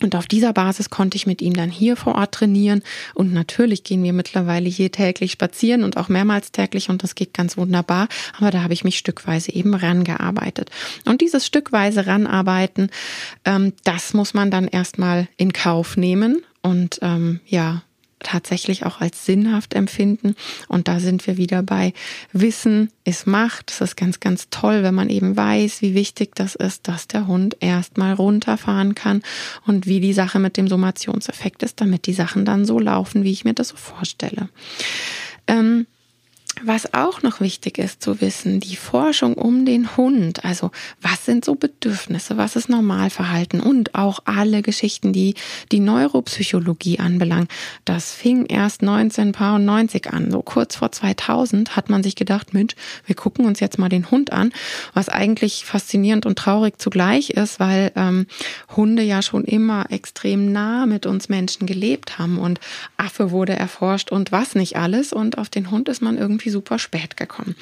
Und 0.02 0.16
auf 0.16 0.26
dieser 0.26 0.54
Basis 0.54 0.90
konnte 0.90 1.16
ich 1.16 1.28
mit 1.28 1.42
ihm 1.42 1.54
dann 1.54 1.70
hier 1.70 1.96
vor 1.96 2.16
Ort 2.16 2.34
trainieren. 2.34 2.82
Und 3.14 3.32
natürlich 3.32 3.84
gehen 3.84 4.04
wir 4.04 4.12
mittlerweile 4.12 4.68
hier 4.68 4.92
täglich 4.92 5.32
spazieren 5.32 5.84
und 5.84 5.98
auch 5.98 6.10
mehrmals 6.10 6.52
täglich 6.52 6.90
und 6.90 7.04
das 7.04 7.16
geht 7.16 7.34
ganz 7.34 7.56
wunderbar. 7.58 8.08
Aber 8.38 8.52
da 8.52 8.64
habe 8.64 8.74
ich 8.74 8.84
mich 8.84 8.98
stückweise 8.98 9.54
eben 9.54 9.74
rangearbeitet. 9.74 10.72
Und 11.06 11.22
dieses 11.22 11.46
stückweise 11.46 12.08
ranarbeiten, 12.08 12.90
ähm, 13.46 13.74
das 13.84 14.14
muss 14.14 14.34
man 14.34 14.52
dann 14.52 14.68
erstmal 14.68 15.28
in 15.38 15.54
Kauf 15.54 15.96
nehmen. 15.96 16.44
Und 16.62 17.00
ähm, 17.02 17.40
ja, 17.46 17.84
tatsächlich 18.24 18.86
auch 18.86 19.02
als 19.02 19.26
sinnhaft 19.26 19.74
empfinden. 19.74 20.36
Und 20.68 20.88
da 20.88 21.00
sind 21.00 21.28
wir 21.28 21.38
wieder 21.38 21.62
bei 21.64 21.94
Wissen 22.32 22.90
ist 23.04 23.28
Macht. 23.28 23.70
Das 23.70 23.82
ist 23.82 23.98
ganz, 23.98 24.20
ganz 24.20 24.48
toll, 24.50 24.84
wenn 24.84 24.96
man 24.96 25.10
eben 25.10 25.36
weiß, 25.36 25.82
wie 25.82 25.94
wichtig 25.94 26.36
das 26.36 26.56
ist, 26.56 26.88
dass 26.88 27.08
der 27.08 27.28
Hund 27.28 27.58
erstmal 27.60 28.14
runterfahren 28.14 28.96
kann 28.96 29.22
und 29.66 29.86
wie 29.86 30.00
die 30.00 30.14
Sache 30.14 30.40
mit 30.40 30.58
dem 30.58 30.68
Summationseffekt 30.68 31.64
ist, 31.64 31.82
damit 31.82 32.08
die 32.08 32.14
Sachen 32.14 32.46
dann 32.46 32.66
so 32.66 32.80
laufen, 32.80 33.24
wie 33.24 33.32
ich 33.32 33.46
mir 33.46 33.54
das 33.54 33.70
so 33.70 33.76
vorstelle. 33.76 34.50
Ähm, 35.48 35.86
was 36.62 36.94
auch 36.94 37.24
noch 37.24 37.42
wichtig 37.42 37.80
ist 37.80 38.04
zu 38.04 38.22
wissen, 38.22 38.60
die 38.60 38.76
Forschung 38.76 39.34
um 39.34 39.66
den 39.66 39.98
Hund, 39.98 40.46
also 40.46 40.70
was 41.02 41.26
sind 41.26 41.44
so 41.44 41.56
Bedürfnisse, 41.56 42.38
was 42.38 42.56
ist 42.56 42.70
Normalverhalten? 42.70 43.60
Und 43.60 43.96
auch 43.96 44.20
alle 44.26 44.62
Geschichten, 44.62 45.14
die 45.14 45.34
die 45.72 45.80
Neuropsychologie 45.80 47.00
anbelangen, 47.00 47.48
das 47.86 48.14
fing 48.14 48.46
erst 48.46 48.82
1990 48.82 50.14
an. 50.14 50.30
So 50.30 50.42
kurz 50.42 50.76
vor 50.76 50.92
2000 50.92 51.76
hat 51.76 51.90
man 51.90 52.04
sich 52.04 52.16
gedacht, 52.16 52.54
Mensch, 52.54 52.76
wir 53.06 53.16
gucken 53.16 53.46
uns 53.46 53.60
jetzt 53.60 53.80
mal 53.80 53.90
den 53.90 54.12
Hund 54.12 54.32
an, 54.32 54.54
was 54.94 55.10
eigentlich 55.10 55.66
faszinierend 55.66 56.26
und 56.26 56.38
traurig 56.38 56.80
zugleich 56.80 57.32
ist, 57.32 57.60
weil 57.60 57.92
ähm, 57.96 58.28
Hunde 58.76 59.02
ja 59.02 59.22
schon 59.22 59.44
immer 59.44 59.92
extrem 59.92 60.52
nah 60.52 60.86
mit 60.86 61.06
uns 61.06 61.30
Menschen 61.30 61.66
gelebt 61.66 62.20
haben. 62.20 62.38
Und 62.38 62.60
Affe 62.98 63.32
wurde 63.32 63.54
erforscht 63.54 64.12
und 64.12 64.32
was 64.32 64.56
nicht 64.56 64.78
alles. 64.78 65.14
Und 65.14 65.38
auf 65.38 65.50
den 65.50 65.72
Hund 65.72 65.90
ist 65.90 66.02
man 66.02 66.18
irgendwie 66.18 66.43
super 66.50 66.80
spät 66.80 67.18
gekommen. 67.18 67.56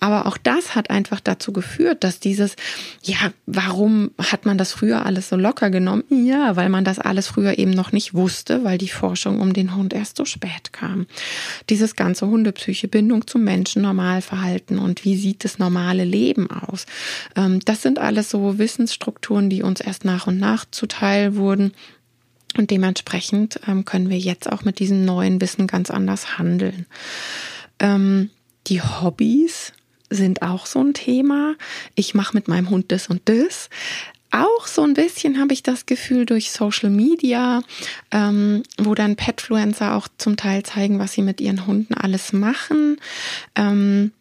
Aber 0.00 0.26
auch 0.26 0.36
das 0.36 0.74
hat 0.74 0.90
einfach 0.90 1.20
dazu 1.20 1.52
geführt, 1.52 2.04
dass 2.04 2.20
dieses, 2.20 2.56
ja, 3.02 3.16
warum 3.46 4.10
hat 4.18 4.46
man 4.46 4.58
das 4.58 4.72
früher 4.72 5.04
alles 5.06 5.28
so 5.28 5.36
locker 5.36 5.70
genommen? 5.70 6.04
Ja, 6.10 6.56
weil 6.56 6.68
man 6.68 6.84
das 6.84 6.98
alles 6.98 7.26
früher 7.26 7.58
eben 7.58 7.70
noch 7.70 7.92
nicht 7.92 8.14
wusste, 8.14 8.64
weil 8.64 8.78
die 8.78 8.88
Forschung 8.88 9.40
um 9.40 9.52
den 9.52 9.74
Hund 9.74 9.92
erst 9.92 10.16
so 10.16 10.24
spät 10.24 10.72
kam. 10.72 11.06
Dieses 11.68 11.96
ganze 11.96 12.26
Hundepsyche, 12.26 12.88
Bindung 12.88 13.26
zum 13.26 13.44
Menschen, 13.44 13.82
Normalverhalten 13.82 14.78
und 14.78 15.04
wie 15.04 15.16
sieht 15.16 15.44
das 15.44 15.58
normale 15.58 16.04
Leben 16.04 16.50
aus? 16.50 16.86
Ähm, 17.36 17.60
das 17.64 17.82
sind 17.82 17.98
alles 17.98 18.30
so 18.30 18.58
Wissensstrukturen, 18.58 19.50
die 19.50 19.62
uns 19.62 19.80
erst 19.80 20.04
nach 20.04 20.26
und 20.26 20.38
nach 20.38 20.64
zuteil 20.70 21.36
wurden. 21.36 21.72
Und 22.56 22.70
dementsprechend 22.70 23.60
ähm, 23.66 23.84
können 23.84 24.08
wir 24.08 24.18
jetzt 24.18 24.50
auch 24.50 24.64
mit 24.64 24.78
diesem 24.78 25.04
neuen 25.04 25.40
Wissen 25.40 25.66
ganz 25.66 25.90
anders 25.90 26.38
handeln. 26.38 26.86
Ähm, 27.80 28.30
die 28.66 28.82
Hobbys 28.82 29.72
sind 30.10 30.42
auch 30.42 30.66
so 30.66 30.80
ein 30.80 30.94
Thema. 30.94 31.54
Ich 31.94 32.14
mache 32.14 32.34
mit 32.34 32.48
meinem 32.48 32.70
Hund 32.70 32.92
das 32.92 33.08
und 33.08 33.22
das. 33.26 33.68
Auch 34.30 34.66
so 34.66 34.82
ein 34.82 34.92
bisschen 34.92 35.40
habe 35.40 35.54
ich 35.54 35.62
das 35.62 35.86
Gefühl 35.86 36.26
durch 36.26 36.50
Social 36.50 36.90
Media, 36.90 37.62
ähm, 38.10 38.62
wo 38.76 38.94
dann 38.94 39.16
Petfluencer 39.16 39.94
auch 39.94 40.06
zum 40.18 40.36
Teil 40.36 40.64
zeigen, 40.64 40.98
was 40.98 41.12
sie 41.12 41.22
mit 41.22 41.40
ihren 41.40 41.66
Hunden 41.66 41.94
alles 41.94 42.34
machen. 42.34 42.98
Ähm, 43.54 44.12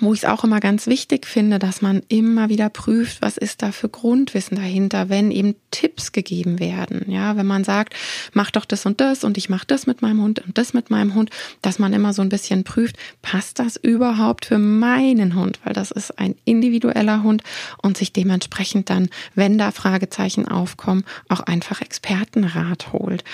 wo 0.00 0.12
ich 0.14 0.20
es 0.20 0.24
auch 0.24 0.44
immer 0.44 0.60
ganz 0.60 0.86
wichtig 0.86 1.26
finde, 1.26 1.58
dass 1.58 1.82
man 1.82 2.02
immer 2.08 2.48
wieder 2.48 2.70
prüft, 2.70 3.20
was 3.20 3.36
ist 3.36 3.62
da 3.62 3.72
für 3.72 3.88
Grundwissen 3.88 4.56
dahinter, 4.56 5.08
wenn 5.08 5.30
eben 5.30 5.54
Tipps 5.70 6.12
gegeben 6.12 6.58
werden. 6.58 7.10
Ja, 7.10 7.36
wenn 7.36 7.46
man 7.46 7.64
sagt, 7.64 7.94
mach 8.32 8.50
doch 8.50 8.64
das 8.64 8.86
und 8.86 9.00
das 9.00 9.24
und 9.24 9.36
ich 9.36 9.48
mache 9.48 9.66
das 9.66 9.86
mit 9.86 10.02
meinem 10.02 10.22
Hund 10.22 10.40
und 10.46 10.56
das 10.56 10.72
mit 10.72 10.90
meinem 10.90 11.14
Hund, 11.14 11.30
dass 11.60 11.78
man 11.78 11.92
immer 11.92 12.12
so 12.12 12.22
ein 12.22 12.28
bisschen 12.28 12.64
prüft, 12.64 12.96
passt 13.20 13.58
das 13.58 13.76
überhaupt 13.76 14.46
für 14.46 14.58
meinen 14.58 15.34
Hund, 15.34 15.60
weil 15.64 15.72
das 15.72 15.90
ist 15.90 16.18
ein 16.18 16.36
individueller 16.44 17.22
Hund 17.22 17.42
und 17.82 17.96
sich 17.96 18.12
dementsprechend 18.12 18.88
dann, 18.90 19.08
wenn 19.34 19.58
da 19.58 19.72
Fragezeichen 19.72 20.46
aufkommen, 20.48 21.04
auch 21.28 21.40
einfach 21.40 21.80
Expertenrat 21.80 22.92
holt. 22.92 23.24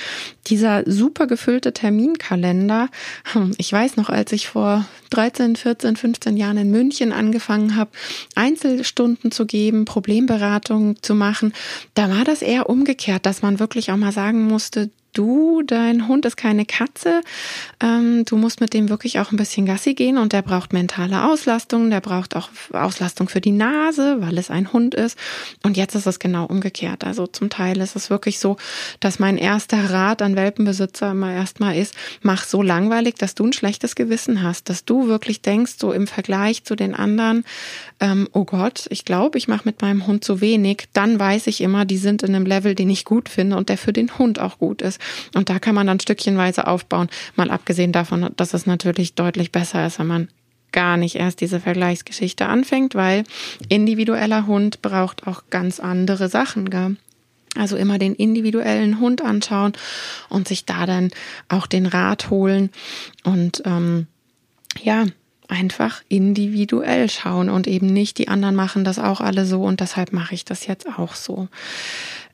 Dieser 0.47 0.91
super 0.91 1.27
gefüllte 1.27 1.73
Terminkalender, 1.73 2.89
hm, 3.33 3.53
ich 3.59 3.73
weiß 3.73 3.97
noch, 3.97 4.09
als 4.09 4.33
ich 4.33 4.49
vor 4.49 4.87
13, 5.11 5.57
14, 5.57 5.97
15 5.97 6.37
Jahren 6.37 6.48
in 6.57 6.71
München 6.71 7.13
angefangen 7.13 7.77
habe, 7.77 7.91
Einzelstunden 8.35 9.31
zu 9.31 9.47
geben, 9.47 9.85
Problemberatungen 9.85 10.97
zu 11.03 11.15
machen, 11.15 11.53
da 11.95 12.09
war 12.11 12.25
das 12.25 12.43
eher 12.43 12.69
umgekehrt, 12.69 13.27
dass 13.27 13.43
man 13.43 13.61
wirklich 13.61 13.91
auch 13.93 13.97
mal 13.97 14.13
sagen 14.13 14.45
musste, 14.47 14.91
du, 15.19 15.63
dein 15.67 16.07
Hund 16.07 16.25
ist 16.25 16.37
keine 16.37 16.65
Katze. 16.65 17.23
Ähm, 17.81 18.25
du 18.25 18.37
musst 18.37 18.61
mit 18.61 18.73
dem 18.73 18.89
wirklich 18.89 19.19
auch 19.19 19.33
ein 19.33 19.37
bisschen 19.37 19.67
Gassi 19.67 19.95
gehen 19.95 20.17
und 20.17 20.33
der 20.33 20.43
braucht 20.43 20.73
mentale 20.73 21.25
Auslastung, 21.25 21.91
der 21.91 22.01
braucht 22.01 22.37
auch 22.37 22.51
Auslastung 22.73 23.29
für 23.29 23.41
die 23.41 23.51
Nase, 23.51 24.19
weil 24.21 24.39
es 24.39 24.51
ein 24.51 24.73
Hund 24.73 24.95
ist. 24.95 25.19
Und 25.65 25.77
jetzt 25.77 25.95
ist 25.95 26.07
es 26.07 26.19
genau 26.19 26.47
umgekehrt. 26.47 27.05
Also 27.05 27.27
zum 27.27 27.51
Teil 27.51 27.81
ist 27.81 27.97
es 27.97 28.11
wirklich 28.11 28.39
so, 28.39 28.57
dass 29.01 29.19
mein 29.19 29.37
erster 29.37 29.91
Rat 29.91 30.23
an 30.23 30.37
Welpenbesitzer 30.37 31.11
immer 31.11 31.33
erstmal 31.33 31.77
ist, 31.77 31.95
mach 32.23 32.45
so 32.45 32.63
langweilig, 32.63 33.17
dass 33.17 33.35
du 33.35 33.47
ein 33.47 33.53
schlechtes 33.53 33.97
Gewissen 33.97 34.43
hast, 34.43 34.69
dass 34.69 34.85
du 34.85 35.09
wirklich 35.09 35.43
denkst, 35.43 35.75
so 35.79 35.93
im 35.93 36.07
Vergleich 36.07 36.65
zu 36.65 36.77
den 36.77 36.95
anderen, 36.95 37.45
ähm, 38.01 38.29
oh 38.33 38.45
Gott, 38.45 38.87
ich 38.91 39.05
glaube, 39.05 39.39
ich 39.39 39.49
mache 39.49 39.63
mit 39.65 39.83
meinem 39.83 40.07
Hund 40.07 40.25
zu 40.25 40.41
wenig. 40.41 40.85
Dann 40.93 41.19
weiß 41.19 41.49
ich 41.49 41.61
immer, 41.61 41.85
die 41.85 41.99
sind 41.99 42.23
in 42.23 42.35
einem 42.35 42.47
Level, 42.47 42.75
den 42.75 42.91
ich 42.91 43.05
gut 43.05 43.29
finde 43.29 43.57
und 43.57 43.69
der 43.69 43.79
für 43.79 43.93
den 43.93 44.19
Hund 44.19 44.39
auch 44.39 44.59
gut 44.59 44.83
ist. 44.83 45.01
Und 45.35 45.49
da 45.51 45.59
kann 45.59 45.75
man 45.75 45.87
dann 45.87 46.01
stückchenweise 46.01 46.67
aufbauen. 46.67 47.09
Mal 47.37 47.51
abgesehen 47.51 47.93
davon, 47.93 48.31
dass 48.37 48.55
es 48.55 48.67
natürlich 48.67 49.15
deutlich 49.15 49.53
besser 49.53 49.87
ist, 49.87 49.99
wenn 49.99 50.07
man 50.07 50.29
gar 50.73 50.97
nicht 50.97 51.17
erst 51.17 51.41
diese 51.41 51.61
Vergleichsgeschichte 51.61 52.47
anfängt, 52.47 52.95
weil 52.95 53.25
individueller 53.69 54.47
Hund 54.47 54.83
braucht 54.83 55.27
auch 55.27 55.45
ganz 55.51 55.81
andere 55.81 56.29
Sachen. 56.29 56.71
Gell? 56.71 56.97
Also 57.57 57.77
immer 57.77 57.99
den 57.99 58.15
individuellen 58.15 59.01
Hund 59.01 59.23
anschauen 59.23 59.73
und 60.29 60.49
sich 60.49 60.67
da 60.67 60.87
dann 60.87 61.11
auch 61.49 61.67
den 61.67 61.87
Rat 61.87 62.31
holen 62.31 62.71
und 63.25 63.63
ähm, 63.65 64.07
ja, 64.83 65.07
einfach 65.49 66.03
individuell 66.09 67.09
schauen 67.09 67.49
und 67.49 67.67
eben 67.67 67.87
nicht 67.87 68.19
die 68.19 68.29
anderen 68.29 68.55
machen 68.55 68.85
das 68.85 68.99
auch 68.99 69.21
alle 69.23 69.47
so 69.47 69.63
und 69.63 69.81
deshalb 69.81 70.13
mache 70.13 70.35
ich 70.35 70.45
das 70.45 70.67
jetzt 70.67 70.87
auch 70.87 71.15
so. 71.15 71.49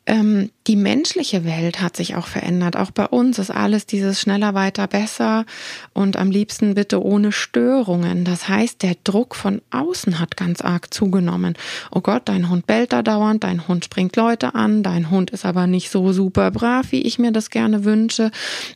Ähm, 0.07 0.51
die 0.67 0.77
menschliche 0.77 1.45
Welt 1.45 1.81
hat 1.81 1.97
sich 1.97 2.15
auch 2.15 2.27
verändert. 2.27 2.77
Auch 2.77 2.91
bei 2.91 3.07
uns 3.07 3.39
ist 3.39 3.51
alles 3.51 3.87
dieses 3.87 4.21
schneller, 4.21 4.53
weiter, 4.53 4.87
besser 4.87 5.47
und 5.95 6.17
am 6.17 6.31
liebsten 6.31 6.75
bitte 6.75 7.03
ohne 7.03 7.33
Störungen. 7.33 8.25
Das 8.25 8.49
heißt, 8.49 8.83
der 8.83 8.97
Druck 9.05 9.35
von 9.35 9.63
außen 9.71 10.21
hat 10.21 10.37
ganz 10.37 10.61
arg 10.61 10.93
zugenommen. 10.93 11.55
Oh 11.91 12.01
Gott, 12.01 12.23
dein 12.27 12.51
Hund 12.51 12.67
bellt 12.67 12.93
da 12.93 13.03
dauernd, 13.03 13.45
dein 13.45 13.67
Hund 13.67 13.87
springt 13.87 14.17
Leute 14.17 14.55
an, 14.55 14.83
dein 14.83 15.11
Hund 15.11 15.31
ist 15.31 15.47
aber 15.47 15.67
nicht 15.67 15.91
so 15.91 16.13
super 16.13 16.51
brav, 16.51 16.93
wie 16.93 17.03
ich 17.03 17.19
mir 17.19 17.33
das 17.33 17.49
gerne 17.49 17.85
wünsche. 17.85 18.31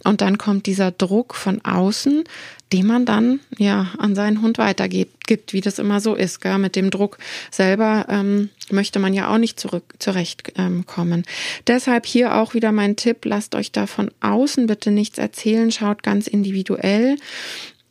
Und 0.04 0.22
dann 0.22 0.38
kommt 0.38 0.64
dieser 0.64 0.92
Druck 0.92 1.34
von 1.34 1.62
außen, 1.62 2.24
den 2.72 2.86
man 2.86 3.06
dann 3.06 3.40
ja 3.56 3.88
an 3.98 4.14
seinen 4.14 4.42
Hund 4.42 4.58
weitergibt, 4.58 5.26
gibt, 5.26 5.52
wie 5.52 5.60
das 5.60 5.78
immer 5.78 6.00
so 6.00 6.14
ist. 6.14 6.40
Gell? 6.40 6.58
Mit 6.58 6.76
dem 6.76 6.90
Druck 6.90 7.18
selber 7.50 8.06
ähm, 8.08 8.50
möchte 8.70 8.98
man 8.98 9.14
ja 9.14 9.32
auch 9.32 9.38
nicht 9.38 9.58
zurück 9.58 9.94
zurechtkommen. 9.98 11.20
Ähm, 11.20 11.24
Deshalb 11.66 12.06
hier 12.06 12.36
auch 12.36 12.54
wieder 12.54 12.72
mein 12.72 12.96
Tipp: 12.96 13.24
Lasst 13.24 13.54
euch 13.54 13.72
da 13.72 13.86
von 13.86 14.10
außen 14.20 14.66
bitte 14.66 14.90
nichts 14.90 15.18
erzählen, 15.18 15.70
schaut 15.70 16.02
ganz 16.02 16.26
individuell. 16.26 17.16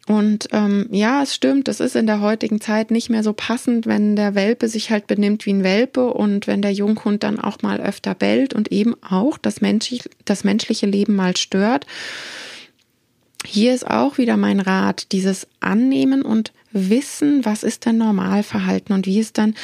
Und 0.07 0.47
ähm, 0.53 0.87
ja, 0.89 1.21
es 1.21 1.35
stimmt, 1.35 1.67
es 1.67 1.81
ist 1.81 1.97
in 1.97 2.07
der 2.07 2.21
heutigen 2.21 2.61
Zeit 2.61 2.91
nicht 2.91 3.09
mehr 3.09 3.23
so 3.23 3.33
passend, 3.33 3.85
wenn 3.87 4.15
der 4.15 4.35
Welpe 4.35 4.69
sich 4.69 4.89
halt 4.89 5.05
benimmt 5.05 5.45
wie 5.45 5.51
ein 5.51 5.65
Welpe 5.65 6.13
und 6.13 6.47
wenn 6.47 6.61
der 6.61 6.71
Junghund 6.71 7.23
dann 7.23 7.39
auch 7.39 7.61
mal 7.61 7.81
öfter 7.81 8.15
bellt 8.15 8.53
und 8.53 8.71
eben 8.71 8.95
auch 9.03 9.37
das, 9.37 9.59
menschlich, 9.59 10.03
das 10.23 10.45
menschliche 10.45 10.85
Leben 10.85 11.13
mal 11.13 11.35
stört. 11.35 11.85
Hier 13.45 13.73
ist 13.73 13.87
auch 13.87 14.17
wieder 14.17 14.37
mein 14.37 14.59
Rat, 14.59 15.11
dieses 15.11 15.47
Annehmen 15.59 16.21
und 16.21 16.53
Wissen, 16.71 17.45
was 17.45 17.63
ist 17.63 17.85
denn 17.85 17.97
Normalverhalten 17.97 18.93
und 18.93 19.05
wie 19.05 19.19
ist 19.19 19.37
dann 19.37 19.55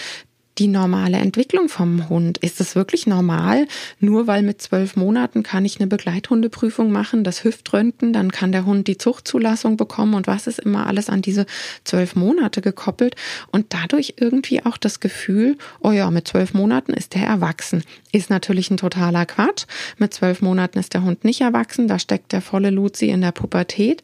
die 0.57 0.67
normale 0.67 1.17
Entwicklung 1.17 1.69
vom 1.69 2.09
Hund? 2.09 2.37
Ist 2.37 2.61
es 2.61 2.75
wirklich 2.75 3.07
normal? 3.07 3.67
Nur 3.99 4.27
weil 4.27 4.43
mit 4.43 4.61
zwölf 4.61 4.95
Monaten 4.95 5.43
kann 5.43 5.65
ich 5.65 5.79
eine 5.79 5.87
Begleithundeprüfung 5.87 6.91
machen, 6.91 7.23
das 7.23 7.43
Hüftröntgen, 7.43 8.13
dann 8.13 8.31
kann 8.31 8.51
der 8.51 8.65
Hund 8.65 8.87
die 8.87 8.97
Zuchtzulassung 8.97 9.77
bekommen 9.77 10.13
und 10.13 10.27
was 10.27 10.47
ist 10.47 10.59
immer 10.59 10.87
alles 10.87 11.09
an 11.09 11.21
diese 11.21 11.45
zwölf 11.83 12.15
Monate 12.15 12.61
gekoppelt 12.61 13.15
und 13.51 13.67
dadurch 13.73 14.15
irgendwie 14.17 14.65
auch 14.65 14.77
das 14.77 14.99
Gefühl, 14.99 15.57
oh 15.81 15.91
ja, 15.91 16.11
mit 16.11 16.27
zwölf 16.27 16.53
Monaten 16.53 16.93
ist 16.93 17.15
der 17.15 17.25
erwachsen. 17.25 17.83
Ist 18.11 18.29
natürlich 18.29 18.69
ein 18.69 18.77
totaler 18.77 19.25
Quatsch. 19.25 19.65
Mit 19.97 20.13
zwölf 20.13 20.41
Monaten 20.41 20.77
ist 20.77 20.93
der 20.93 21.03
Hund 21.03 21.23
nicht 21.23 21.41
erwachsen, 21.41 21.87
da 21.87 21.97
steckt 21.97 22.31
der 22.31 22.41
volle 22.41 22.69
Luzi 22.69 23.09
in 23.09 23.21
der 23.21 23.31
Pubertät 23.31 24.03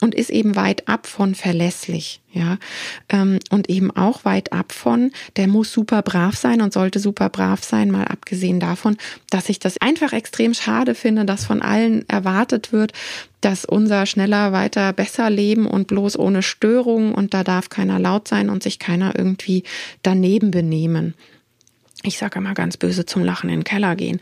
und 0.00 0.14
ist 0.14 0.30
eben 0.30 0.56
weit 0.56 0.88
ab 0.88 1.06
von 1.06 1.34
verlässlich. 1.34 2.20
Ja, 2.32 2.58
ähm, 3.08 3.40
und 3.50 3.68
eben 3.68 3.90
auch 3.90 4.24
weit 4.24 4.52
ab 4.52 4.72
von, 4.72 5.10
der 5.36 5.48
muss 5.48 5.72
super 5.72 6.02
brav 6.02 6.36
sein 6.36 6.60
und 6.60 6.72
sollte 6.72 7.00
super 7.00 7.28
brav 7.28 7.64
sein, 7.64 7.90
mal 7.90 8.04
abgesehen 8.04 8.60
davon, 8.60 8.96
dass 9.30 9.48
ich 9.48 9.58
das 9.58 9.80
einfach 9.80 10.12
extrem 10.12 10.54
schade 10.54 10.94
finde, 10.94 11.24
dass 11.24 11.44
von 11.44 11.60
allen 11.60 12.08
erwartet 12.08 12.72
wird, 12.72 12.92
dass 13.40 13.64
unser 13.64 14.06
schneller, 14.06 14.52
weiter, 14.52 14.92
besser 14.92 15.28
Leben 15.28 15.66
und 15.66 15.88
bloß 15.88 16.18
ohne 16.18 16.42
Störung 16.42 17.14
und 17.14 17.34
da 17.34 17.42
darf 17.42 17.68
keiner 17.68 17.98
laut 17.98 18.28
sein 18.28 18.48
und 18.48 18.62
sich 18.62 18.78
keiner 18.78 19.18
irgendwie 19.18 19.64
daneben 20.02 20.52
benehmen. 20.52 21.14
Ich 22.02 22.16
sage 22.16 22.38
immer 22.38 22.54
ganz 22.54 22.76
böse 22.76 23.06
zum 23.06 23.24
Lachen 23.24 23.50
in 23.50 23.60
den 23.60 23.64
Keller 23.64 23.96
gehen. 23.96 24.20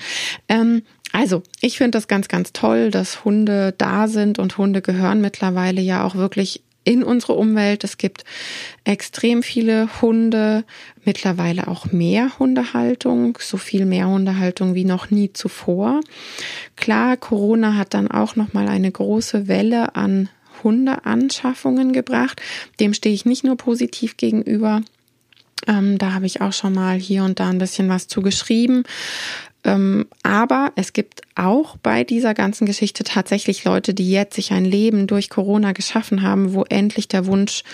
Ähm, 0.48 0.82
also, 1.12 1.42
ich 1.60 1.78
finde 1.78 1.92
das 1.92 2.08
ganz, 2.08 2.28
ganz 2.28 2.52
toll, 2.52 2.90
dass 2.90 3.24
Hunde 3.24 3.74
da 3.76 4.08
sind 4.08 4.38
und 4.38 4.58
Hunde 4.58 4.82
gehören 4.82 5.20
mittlerweile 5.20 5.80
ja 5.80 6.04
auch 6.04 6.14
wirklich 6.14 6.62
in 6.88 7.04
unsere 7.04 7.35
Umwelt. 7.35 7.85
Es 7.85 7.99
gibt 7.99 8.25
extrem 8.85 9.42
viele 9.42 9.90
Hunde, 10.00 10.64
mittlerweile 11.04 11.68
auch 11.68 11.92
mehr 11.92 12.38
Hundehaltung, 12.38 13.37
so 13.42 13.59
viel 13.59 13.85
mehr 13.85 14.09
Hundehaltung 14.09 14.75
wie 14.75 14.87
noch 14.87 15.11
nie 15.11 15.30
zuvor. 15.35 16.00
Klar, 16.76 17.18
Corona 17.18 17.76
hat 17.76 17.92
dann 17.92 18.11
auch 18.11 18.37
noch 18.37 18.54
mal 18.54 18.68
eine 18.68 18.90
große 18.90 19.49
Welle 19.49 19.97
an 19.97 20.30
Hundeanschaffungen 20.64 21.92
gebracht. 21.92 22.40
Dem 22.80 22.95
stehe 22.95 23.14
ich 23.14 23.26
nicht 23.26 23.45
nur 23.45 23.59
positiv 23.59 24.16
gegenüber. 24.16 24.80
Ähm, 25.66 25.99
da 25.99 26.14
habe 26.14 26.25
ich 26.25 26.40
auch 26.40 26.54
schon 26.54 26.73
mal 26.73 26.99
hier 26.99 27.23
und 27.23 27.38
da 27.38 27.50
ein 27.50 27.59
bisschen 27.59 27.90
was 27.90 28.09
zu 28.09 28.23
geschrieben. 28.23 28.85
Ähm, 29.68 30.06
aber 30.22 30.72
es 30.76 30.94
gibt 30.94 31.20
auch 31.34 31.76
bei 31.76 32.02
dieser 32.02 32.32
ganzen 32.32 32.64
Geschichte 32.64 33.04
tatsächlich 33.04 33.64
Leute, 33.64 33.92
die 33.92 34.10
jetzt 34.10 34.34
sich 34.34 34.52
ein 34.52 34.64
Leben 34.64 35.06
durch 35.06 35.28
Corona 35.28 35.72
geschaffen 35.72 36.22
haben, 36.22 36.54
wo 36.54 36.64
endlich 36.64 37.06
der 37.06 37.26
Wunsch 37.26 37.64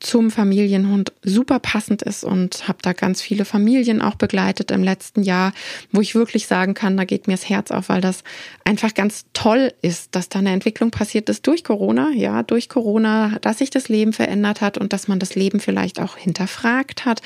zum 0.00 0.30
Familienhund 0.30 1.12
super 1.22 1.58
passend 1.58 2.02
ist 2.02 2.24
und 2.24 2.68
habe 2.68 2.78
da 2.82 2.92
ganz 2.92 3.22
viele 3.22 3.44
Familien 3.44 4.02
auch 4.02 4.16
begleitet 4.16 4.70
im 4.70 4.82
letzten 4.82 5.22
Jahr, 5.22 5.52
wo 5.92 6.00
ich 6.00 6.14
wirklich 6.14 6.46
sagen 6.46 6.74
kann, 6.74 6.96
da 6.96 7.04
geht 7.04 7.26
mir 7.26 7.34
das 7.34 7.48
Herz 7.48 7.70
auf, 7.70 7.88
weil 7.88 8.00
das 8.00 8.22
einfach 8.64 8.92
ganz 8.92 9.24
toll 9.32 9.72
ist, 9.80 10.14
dass 10.14 10.28
da 10.28 10.40
eine 10.40 10.52
Entwicklung 10.52 10.90
passiert 10.90 11.28
ist 11.30 11.46
durch 11.46 11.64
Corona, 11.64 12.10
ja, 12.14 12.42
durch 12.42 12.68
Corona, 12.68 13.38
dass 13.40 13.58
sich 13.58 13.70
das 13.70 13.88
Leben 13.88 14.12
verändert 14.12 14.60
hat 14.60 14.76
und 14.76 14.92
dass 14.92 15.08
man 15.08 15.18
das 15.18 15.34
Leben 15.34 15.60
vielleicht 15.60 16.00
auch 16.00 16.16
hinterfragt 16.16 17.06
hat 17.06 17.22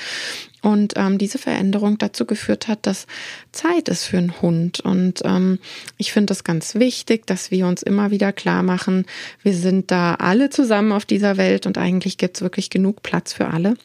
und 0.61 0.93
ähm, 0.97 1.17
diese 1.17 1.37
Veränderung 1.37 1.97
dazu 1.97 2.25
geführt 2.25 2.67
hat, 2.67 2.85
dass 2.85 3.07
Zeit 3.51 3.89
ist 3.89 4.05
für 4.05 4.17
einen 4.17 4.41
Hund. 4.41 4.79
Und 4.81 5.21
ähm, 5.23 5.59
ich 5.97 6.11
finde 6.11 6.33
es 6.33 6.43
ganz 6.43 6.75
wichtig, 6.75 7.25
dass 7.27 7.51
wir 7.51 7.67
uns 7.67 7.83
immer 7.83 8.11
wieder 8.11 8.33
klar 8.33 8.63
machen, 8.63 9.05
wir 9.43 9.53
sind 9.53 9.91
da 9.91 10.15
alle 10.15 10.49
zusammen 10.49 10.91
auf 10.91 11.05
dieser 11.05 11.37
Welt 11.37 11.65
und 11.65 11.77
eigentlich 11.77 12.17
gibt 12.17 12.37
es 12.37 12.41
wirklich 12.41 12.69
genug 12.69 13.03
Platz 13.03 13.33
für 13.33 13.47
alle. 13.47 13.75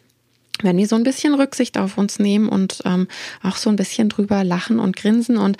Wenn 0.62 0.76
wir 0.76 0.86
so 0.86 0.94
ein 0.94 1.02
bisschen 1.02 1.34
Rücksicht 1.34 1.76
auf 1.78 1.98
uns 1.98 2.20
nehmen 2.20 2.48
und 2.48 2.80
ähm, 2.84 3.08
auch 3.42 3.56
so 3.56 3.70
ein 3.70 3.76
bisschen 3.76 4.08
drüber 4.08 4.44
lachen 4.44 4.78
und 4.78 4.96
grinsen 4.96 5.36
und 5.36 5.56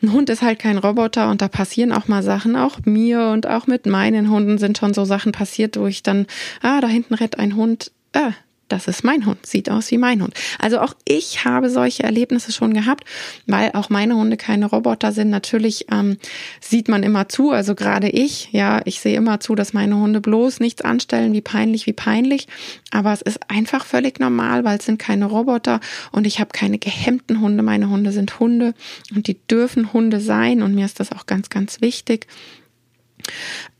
ein 0.00 0.12
Hund 0.12 0.30
ist 0.30 0.42
halt 0.42 0.60
kein 0.60 0.78
Roboter 0.78 1.28
und 1.28 1.42
da 1.42 1.48
passieren 1.48 1.90
auch 1.90 2.06
mal 2.06 2.22
Sachen. 2.22 2.54
Auch 2.54 2.78
mir 2.84 3.30
und 3.32 3.48
auch 3.48 3.66
mit 3.66 3.86
meinen 3.86 4.30
Hunden 4.30 4.58
sind 4.58 4.78
schon 4.78 4.94
so 4.94 5.04
Sachen 5.04 5.32
passiert, 5.32 5.76
wo 5.76 5.86
ich 5.86 6.04
dann, 6.04 6.26
ah, 6.62 6.80
da 6.80 6.86
hinten 6.86 7.14
rennt 7.14 7.38
ein 7.38 7.56
Hund, 7.56 7.90
äh, 8.12 8.30
das 8.68 8.86
ist 8.86 9.04
mein 9.04 9.26
Hund, 9.26 9.44
sieht 9.46 9.70
aus 9.70 9.90
wie 9.90 9.98
mein 9.98 10.22
Hund. 10.22 10.34
Also 10.58 10.80
auch 10.80 10.94
ich 11.06 11.44
habe 11.44 11.70
solche 11.70 12.02
Erlebnisse 12.02 12.52
schon 12.52 12.74
gehabt, 12.74 13.04
weil 13.46 13.70
auch 13.72 13.90
meine 13.90 14.14
Hunde 14.14 14.36
keine 14.36 14.66
Roboter 14.66 15.12
sind. 15.12 15.30
Natürlich 15.30 15.86
ähm, 15.90 16.18
sieht 16.60 16.88
man 16.88 17.02
immer 17.02 17.28
zu, 17.28 17.50
also 17.50 17.74
gerade 17.74 18.08
ich, 18.08 18.50
ja, 18.52 18.80
ich 18.84 19.00
sehe 19.00 19.16
immer 19.16 19.40
zu, 19.40 19.54
dass 19.54 19.72
meine 19.72 19.96
Hunde 19.96 20.20
bloß 20.20 20.60
nichts 20.60 20.82
anstellen, 20.82 21.32
wie 21.32 21.40
peinlich, 21.40 21.86
wie 21.86 21.92
peinlich. 21.92 22.46
Aber 22.90 23.12
es 23.12 23.22
ist 23.22 23.38
einfach 23.48 23.84
völlig 23.84 24.20
normal, 24.20 24.64
weil 24.64 24.78
es 24.78 24.84
sind 24.84 24.98
keine 24.98 25.26
Roboter 25.26 25.80
und 26.12 26.26
ich 26.26 26.40
habe 26.40 26.50
keine 26.52 26.78
gehemmten 26.78 27.40
Hunde. 27.40 27.62
Meine 27.62 27.88
Hunde 27.88 28.12
sind 28.12 28.38
Hunde 28.38 28.74
und 29.14 29.26
die 29.26 29.38
dürfen 29.48 29.92
Hunde 29.92 30.20
sein 30.20 30.62
und 30.62 30.74
mir 30.74 30.84
ist 30.84 31.00
das 31.00 31.12
auch 31.12 31.26
ganz, 31.26 31.48
ganz 31.48 31.80
wichtig. 31.80 32.26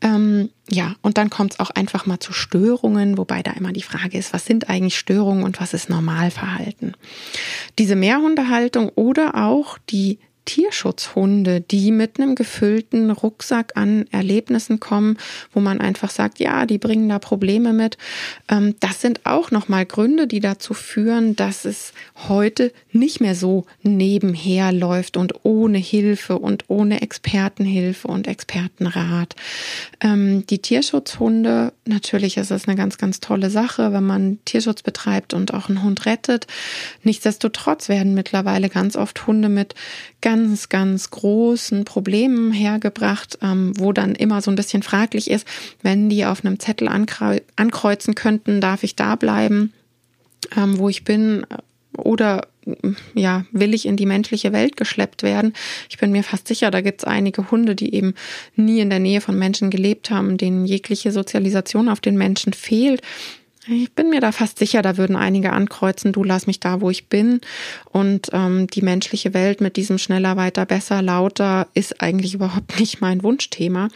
Ähm, 0.01 0.49
ja, 0.69 0.95
und 1.01 1.17
dann 1.17 1.29
kommt 1.29 1.53
es 1.53 1.59
auch 1.59 1.69
einfach 1.71 2.05
mal 2.05 2.19
zu 2.19 2.33
Störungen, 2.33 3.17
wobei 3.17 3.41
da 3.43 3.51
immer 3.51 3.73
die 3.73 3.81
Frage 3.81 4.17
ist, 4.17 4.33
was 4.33 4.45
sind 4.45 4.69
eigentlich 4.69 4.97
Störungen 4.97 5.43
und 5.43 5.59
was 5.59 5.73
ist 5.73 5.89
Normalverhalten? 5.89 6.95
Diese 7.77 7.95
Mehrhundehaltung 7.95 8.89
oder 8.95 9.35
auch 9.35 9.77
die 9.89 10.19
Tierschutzhunde, 10.49 11.61
die 11.61 11.91
mit 11.91 12.19
einem 12.19 12.33
gefüllten 12.33 13.11
Rucksack 13.11 13.73
an 13.75 14.07
Erlebnissen 14.09 14.79
kommen, 14.79 15.19
wo 15.53 15.59
man 15.59 15.79
einfach 15.79 16.09
sagt, 16.09 16.39
ja, 16.39 16.65
die 16.65 16.79
bringen 16.79 17.07
da 17.07 17.19
Probleme 17.19 17.71
mit. 17.71 17.99
Ähm, 18.49 18.73
das 18.79 18.99
sind 18.99 19.27
auch 19.27 19.51
nochmal 19.51 19.85
Gründe, 19.85 20.25
die 20.25 20.39
dazu 20.39 20.73
führen, 20.73 21.35
dass 21.35 21.65
es 21.65 21.93
heute 22.27 22.73
nicht 22.91 23.21
mehr 23.21 23.35
so 23.35 23.67
nebenher 23.83 24.71
läuft 24.71 25.17
und 25.17 25.35
ohne 25.43 25.77
Hilfe 25.77 26.39
und 26.39 26.63
ohne 26.67 27.03
Expertenhilfe 27.03 28.07
und 28.07 28.27
Expertenrat. 28.27 29.35
Ähm, 30.01 30.47
die 30.47 30.63
Tierschutzhunde, 30.63 31.73
natürlich 31.85 32.37
ist 32.37 32.49
es 32.49 32.67
eine 32.67 32.75
ganz, 32.75 32.97
ganz 32.97 33.19
tolle 33.19 33.51
Sache, 33.51 33.93
wenn 33.93 34.03
man 34.03 34.39
Tierschutz 34.45 34.81
betreibt 34.81 35.35
und 35.35 35.53
auch 35.53 35.69
einen 35.69 35.83
Hund 35.83 36.07
rettet. 36.07 36.47
Nichtsdestotrotz 37.03 37.87
werden 37.87 38.15
mittlerweile 38.15 38.67
ganz 38.69 38.95
oft 38.95 39.27
Hunde 39.27 39.49
mit 39.49 39.75
ganz, 40.21 40.38
ganz 40.69 41.09
großen 41.09 41.85
Problemen 41.85 42.51
hergebracht, 42.51 43.37
ähm, 43.41 43.73
wo 43.77 43.93
dann 43.93 44.15
immer 44.15 44.41
so 44.41 44.51
ein 44.51 44.55
bisschen 44.55 44.83
fraglich 44.83 45.29
ist, 45.29 45.47
wenn 45.81 46.09
die 46.09 46.25
auf 46.25 46.43
einem 46.43 46.59
Zettel 46.59 46.87
ankreuzen 46.87 48.15
könnten, 48.15 48.61
darf 48.61 48.83
ich 48.83 48.95
da 48.95 49.15
bleiben, 49.15 49.73
ähm, 50.55 50.77
wo 50.77 50.89
ich 50.89 51.03
bin, 51.03 51.45
oder 51.97 52.47
ja, 53.13 53.45
will 53.51 53.73
ich 53.73 53.85
in 53.85 53.97
die 53.97 54.05
menschliche 54.05 54.53
Welt 54.53 54.77
geschleppt 54.77 55.23
werden? 55.23 55.53
Ich 55.89 55.97
bin 55.97 56.11
mir 56.11 56.23
fast 56.23 56.47
sicher, 56.47 56.71
da 56.71 56.81
gibt 56.81 57.01
es 57.01 57.07
einige 57.07 57.49
Hunde, 57.51 57.75
die 57.75 57.93
eben 57.93 58.13
nie 58.55 58.79
in 58.79 58.89
der 58.89 58.99
Nähe 58.99 59.21
von 59.21 59.37
Menschen 59.37 59.69
gelebt 59.69 60.09
haben, 60.09 60.37
denen 60.37 60.65
jegliche 60.65 61.11
Sozialisation 61.11 61.89
auf 61.89 61.99
den 61.99 62.17
Menschen 62.17 62.53
fehlt 62.53 63.01
ich 63.69 63.93
bin 63.93 64.09
mir 64.09 64.21
da 64.21 64.31
fast 64.31 64.59
sicher, 64.59 64.81
da 64.81 64.97
würden 64.97 65.15
einige 65.15 65.53
ankreuzen, 65.53 66.11
du 66.11 66.23
lass 66.23 66.47
mich 66.47 66.59
da, 66.59 66.81
wo 66.81 66.89
ich 66.89 67.07
bin. 67.07 67.41
Und 67.91 68.29
ähm, 68.33 68.67
die 68.67 68.81
menschliche 68.81 69.33
Welt 69.33 69.61
mit 69.61 69.75
diesem 69.75 69.97
schneller, 69.97 70.37
weiter, 70.37 70.65
besser, 70.65 71.01
lauter 71.01 71.67
ist 71.73 72.01
eigentlich 72.01 72.33
überhaupt 72.33 72.79
nicht 72.79 73.01
mein 73.01 73.23
Wunschthema. 73.23 73.89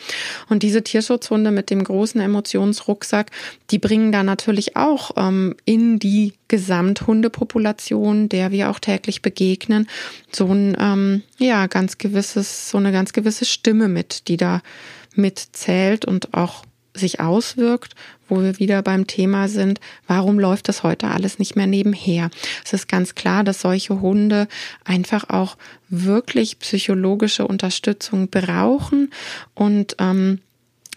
Und 0.49 0.63
diese 0.63 0.83
Tierschutzhunde 0.83 1.51
mit 1.51 1.69
dem 1.69 1.83
großen 1.83 2.21
Emotionsrucksack, 2.21 3.31
die 3.71 3.79
bringen 3.79 4.11
da 4.11 4.23
natürlich 4.23 4.75
auch 4.75 5.11
ähm, 5.17 5.55
in 5.65 5.99
die 5.99 6.33
Gesamthundepopulation, 6.47 8.29
der 8.29 8.51
wir 8.51 8.69
auch 8.69 8.79
täglich 8.79 9.21
begegnen, 9.21 9.87
so 10.31 10.47
ein 10.53 10.77
ähm, 10.79 11.23
ja 11.39 11.67
ganz 11.67 11.97
gewisses, 11.97 12.69
so 12.69 12.77
eine 12.77 12.91
ganz 12.91 13.13
gewisse 13.13 13.45
Stimme 13.45 13.87
mit, 13.87 14.27
die 14.27 14.37
da 14.37 14.61
mitzählt 15.15 16.05
und 16.05 16.33
auch 16.33 16.63
sich 16.95 17.19
auswirkt, 17.19 17.95
wo 18.27 18.41
wir 18.41 18.59
wieder 18.59 18.81
beim 18.81 19.07
Thema 19.07 19.47
sind, 19.47 19.79
warum 20.07 20.39
läuft 20.39 20.69
das 20.69 20.83
heute 20.83 21.07
alles 21.07 21.39
nicht 21.39 21.55
mehr 21.55 21.67
nebenher? 21.67 22.29
Es 22.63 22.73
ist 22.73 22.87
ganz 22.87 23.15
klar, 23.15 23.43
dass 23.43 23.61
solche 23.61 24.01
Hunde 24.01 24.47
einfach 24.83 25.29
auch 25.29 25.57
wirklich 25.89 26.59
psychologische 26.59 27.47
Unterstützung 27.47 28.29
brauchen 28.29 29.11
und 29.53 29.95
ähm, 29.99 30.39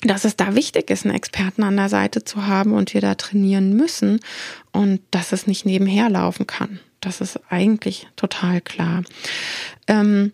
dass 0.03 0.25
es 0.25 0.37
da 0.37 0.55
wichtig 0.55 0.91
ist, 0.91 1.05
einen 1.05 1.15
Experten 1.15 1.63
an 1.63 1.77
der 1.77 1.89
Seite 1.89 2.23
zu 2.25 2.47
haben 2.47 2.73
und 2.73 2.93
wir 2.95 3.01
da 3.01 3.15
trainieren 3.15 3.75
müssen 3.75 4.21
und 4.73 5.01
dass 5.11 5.33
es 5.33 5.47
nicht 5.47 5.65
nebenher 5.65 6.11
laufen 6.11 6.47
kann. 6.47 6.81
Das 7.01 7.21
ist 7.21 7.41
eigentlich 7.49 8.09
total 8.17 8.61
klar. 8.61 9.05
Ähm, 9.87 10.33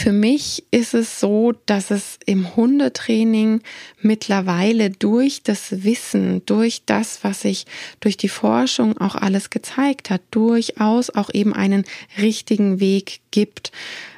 für 0.00 0.12
mich 0.12 0.64
ist 0.70 0.94
es 0.94 1.20
so, 1.20 1.52
dass 1.66 1.90
es 1.90 2.18
im 2.24 2.56
Hundetraining 2.56 3.60
mittlerweile 4.00 4.88
durch 4.88 5.42
das 5.42 5.84
Wissen, 5.84 6.40
durch 6.46 6.86
das, 6.86 7.22
was 7.22 7.42
sich 7.42 7.66
durch 8.00 8.16
die 8.16 8.30
Forschung 8.30 8.96
auch 8.96 9.14
alles 9.14 9.50
gezeigt 9.50 10.08
hat, 10.08 10.22
durchaus 10.30 11.10
auch 11.10 11.28
eben 11.34 11.52
einen 11.52 11.84
richtigen 12.16 12.80
Weg 12.80 13.20
gibt. 13.30 13.72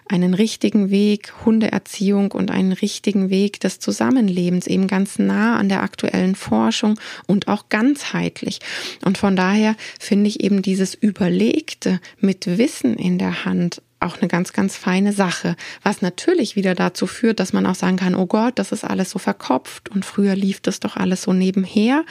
Einen 0.09 0.35
richtigen 0.35 0.91
Weg 0.91 1.33
Hundeerziehung 1.45 2.31
und 2.31 2.53
einen 2.53 2.73
richtigen 2.73 3.31
Weg 3.31 3.59
des 3.59 3.81
Zusammenlebens, 3.81 4.69
eben 4.69 4.87
ganz 4.87 5.19
nah 5.19 5.57
an 5.57 5.69
der 5.69 5.83
aktuellen 5.83 6.37
Forschung 6.37 7.01
und 7.27 7.49
auch 7.49 7.71
ganzheitlich. 7.71 8.61
Und 9.05 9.19
von 9.19 9.35
daher 9.35 9.75
finde 9.99 10.29
ich 10.29 10.45
eben 10.45 10.63
dieses 10.63 10.95
Überlegte 10.95 12.01
mit 12.21 12.47
Wissen 12.47 12.97
in 12.97 13.19
der 13.19 13.45
Hand 13.45 13.83
auch 14.03 14.19
eine 14.19 14.29
ganz, 14.29 14.53
ganz 14.53 14.77
feine 14.77 15.13
Sache. 15.13 15.57
Was 15.83 16.03
natürlich 16.03 16.57
wieder 16.57 16.75
dazu 16.75 17.07
führt, 17.07 17.41
dass 17.41 17.53
man 17.53 17.67
auch 17.67 17.75
sagen 17.75 17.97
kann, 17.97 18.15
oh 18.15 18.27
Gott, 18.27 18.59
das 18.59 18.73
ist 18.73 18.85
alles 18.85 19.11
so 19.11 19.19
verkopft 19.19 19.89
und 19.91 20.05
früher 20.05 20.35
lief 20.35 20.61
das 20.61 20.81
doch 20.81 20.97
alles 20.97 21.23
so 21.23 21.33
nebenher. 21.33 22.05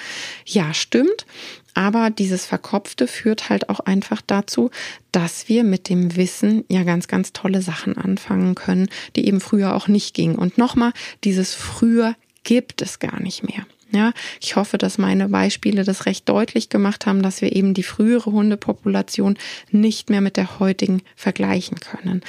Ja, 0.45 0.73
stimmt. 0.73 1.25
Aber 1.73 2.10
dieses 2.10 2.45
Verkopfte 2.45 3.08
führt 3.08 3.49
halt 3.49 3.69
auch 3.69 3.80
einfach 3.80 4.21
dazu, 4.25 4.71
dass 5.12 5.47
wir 5.47 5.63
mit 5.63 5.89
dem 5.89 6.15
Wissen 6.15 6.65
ja 6.67 6.84
ganz, 6.84 7.08
ganz 7.08 7.32
tolle 7.34 7.62
Sachen 7.62 7.97
anfangen 7.97 8.56
können, 8.56 8.89
die 9.15 9.25
eben 9.27 9.39
früher 9.39 9.75
auch 9.75 9.88
nicht 9.88 10.13
gingen. 10.13 10.36
Und 10.36 10.58
nochmal, 10.58 10.91
dieses 11.23 11.54
früher 11.54 12.15
gibt 12.43 12.82
es 12.82 12.99
gar 12.99 13.21
nicht 13.21 13.43
mehr. 13.43 13.65
Ja, 13.93 14.13
ich 14.39 14.56
hoffe, 14.56 14.77
dass 14.77 14.97
meine 14.97 15.27
Beispiele 15.27 15.84
das 15.84 16.06
recht 16.06 16.27
deutlich 16.30 16.69
gemacht 16.69 17.06
haben, 17.06 17.21
dass 17.21 17.41
wir 17.41 17.54
eben 17.54 17.73
die 17.73 17.84
frühere 17.84 18.32
Hundepopulation 18.32 19.38
nicht 19.69 20.10
mehr 20.10 20.21
mit 20.21 20.38
der 20.38 20.60
heutigen 20.60 21.01
vergleichen 21.17 21.77
können. 21.80 22.21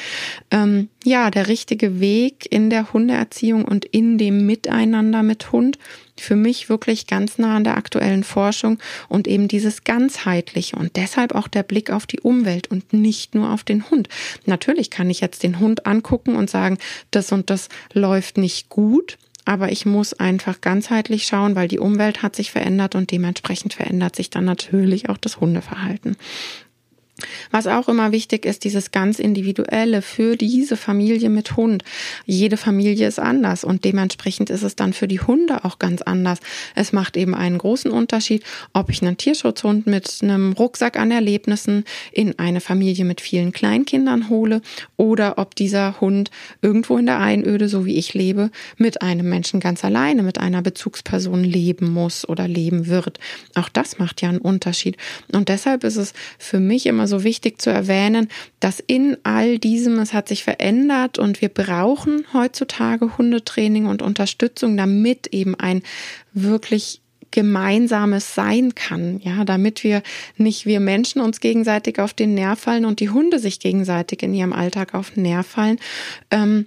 Ähm, 0.50 0.88
ja, 1.04 1.30
der 1.30 1.46
richtige 1.46 2.00
Weg 2.00 2.46
in 2.50 2.68
der 2.68 2.92
Hundeerziehung 2.92 3.64
und 3.64 3.84
in 3.84 4.18
dem 4.18 4.44
Miteinander 4.44 5.22
mit 5.22 5.52
Hund 5.52 5.78
für 6.18 6.36
mich 6.36 6.68
wirklich 6.68 7.06
ganz 7.06 7.38
nah 7.38 7.56
an 7.56 7.64
der 7.64 7.76
aktuellen 7.76 8.24
Forschung 8.24 8.78
und 9.08 9.28
eben 9.28 9.48
dieses 9.48 9.84
ganzheitliche 9.84 10.76
und 10.76 10.96
deshalb 10.96 11.34
auch 11.34 11.48
der 11.48 11.62
Blick 11.62 11.90
auf 11.90 12.06
die 12.06 12.20
Umwelt 12.20 12.70
und 12.70 12.92
nicht 12.92 13.34
nur 13.34 13.50
auf 13.50 13.64
den 13.64 13.88
Hund. 13.90 14.08
Natürlich 14.46 14.90
kann 14.90 15.10
ich 15.10 15.20
jetzt 15.20 15.42
den 15.42 15.58
Hund 15.58 15.86
angucken 15.86 16.36
und 16.36 16.50
sagen, 16.50 16.78
das 17.10 17.32
und 17.32 17.50
das 17.50 17.68
läuft 17.92 18.36
nicht 18.36 18.68
gut, 18.68 19.16
aber 19.44 19.72
ich 19.72 19.86
muss 19.86 20.14
einfach 20.14 20.60
ganzheitlich 20.60 21.26
schauen, 21.26 21.54
weil 21.54 21.68
die 21.68 21.78
Umwelt 21.78 22.22
hat 22.22 22.36
sich 22.36 22.50
verändert 22.50 22.94
und 22.94 23.10
dementsprechend 23.10 23.74
verändert 23.74 24.16
sich 24.16 24.30
dann 24.30 24.44
natürlich 24.44 25.08
auch 25.08 25.18
das 25.18 25.40
Hundeverhalten. 25.40 26.16
Was 27.50 27.66
auch 27.66 27.88
immer 27.88 28.12
wichtig 28.12 28.46
ist, 28.46 28.64
dieses 28.64 28.90
ganz 28.90 29.18
individuelle 29.18 30.02
für 30.02 30.36
diese 30.36 30.76
Familie 30.76 31.30
mit 31.30 31.56
Hund. 31.56 31.84
Jede 32.26 32.56
Familie 32.56 33.06
ist 33.06 33.18
anders 33.18 33.64
und 33.64 33.84
dementsprechend 33.84 34.50
ist 34.50 34.62
es 34.62 34.76
dann 34.76 34.92
für 34.92 35.08
die 35.08 35.20
Hunde 35.20 35.64
auch 35.64 35.78
ganz 35.78 36.02
anders. 36.02 36.38
Es 36.74 36.92
macht 36.92 37.16
eben 37.16 37.34
einen 37.34 37.58
großen 37.58 37.90
Unterschied, 37.90 38.44
ob 38.72 38.90
ich 38.90 39.02
einen 39.02 39.16
Tierschutzhund 39.16 39.86
mit 39.86 40.18
einem 40.22 40.52
Rucksack 40.52 40.98
an 40.98 41.10
Erlebnissen 41.10 41.84
in 42.12 42.38
eine 42.38 42.60
Familie 42.60 43.04
mit 43.04 43.20
vielen 43.20 43.52
Kleinkindern 43.52 44.28
hole 44.28 44.62
oder 44.96 45.38
ob 45.38 45.54
dieser 45.54 46.00
Hund 46.00 46.30
irgendwo 46.60 46.96
in 46.98 47.06
der 47.06 47.20
Einöde, 47.20 47.68
so 47.68 47.84
wie 47.86 47.96
ich 47.96 48.14
lebe, 48.14 48.50
mit 48.76 49.02
einem 49.02 49.28
Menschen 49.28 49.60
ganz 49.60 49.84
alleine, 49.84 50.22
mit 50.22 50.38
einer 50.38 50.62
Bezugsperson 50.62 51.44
leben 51.44 51.92
muss 51.92 52.28
oder 52.28 52.48
leben 52.48 52.86
wird. 52.86 53.18
Auch 53.54 53.68
das 53.68 53.98
macht 53.98 54.22
ja 54.22 54.28
einen 54.28 54.38
Unterschied. 54.38 54.96
Und 55.32 55.48
deshalb 55.48 55.84
ist 55.84 55.96
es 55.96 56.12
für 56.38 56.60
mich 56.60 56.86
immer 56.86 57.06
so 57.06 57.11
so 57.12 57.22
wichtig 57.22 57.62
zu 57.62 57.70
erwähnen, 57.70 58.28
dass 58.58 58.80
in 58.80 59.16
all 59.22 59.58
diesem, 59.58 60.00
es 60.00 60.12
hat 60.12 60.26
sich 60.26 60.42
verändert 60.42 61.18
und 61.18 61.40
wir 61.40 61.48
brauchen 61.48 62.26
heutzutage 62.32 63.16
Hundetraining 63.16 63.86
und 63.86 64.02
Unterstützung, 64.02 64.76
damit 64.76 65.28
eben 65.28 65.54
ein 65.54 65.82
wirklich 66.32 67.02
gemeinsames 67.30 68.34
sein 68.34 68.74
kann, 68.74 69.20
ja, 69.24 69.44
damit 69.44 69.84
wir 69.84 70.02
nicht 70.36 70.66
wir 70.66 70.80
Menschen 70.80 71.20
uns 71.20 71.40
gegenseitig 71.40 71.98
auf 71.98 72.14
den 72.14 72.34
Nerv 72.34 72.60
fallen 72.60 72.84
und 72.84 73.00
die 73.00 73.10
Hunde 73.10 73.38
sich 73.38 73.58
gegenseitig 73.58 74.22
in 74.22 74.34
ihrem 74.34 74.52
Alltag 74.52 74.94
auf 74.94 75.10
den 75.10 75.22
Nerv 75.22 75.46
fallen. 75.46 75.78
Ähm, 76.30 76.66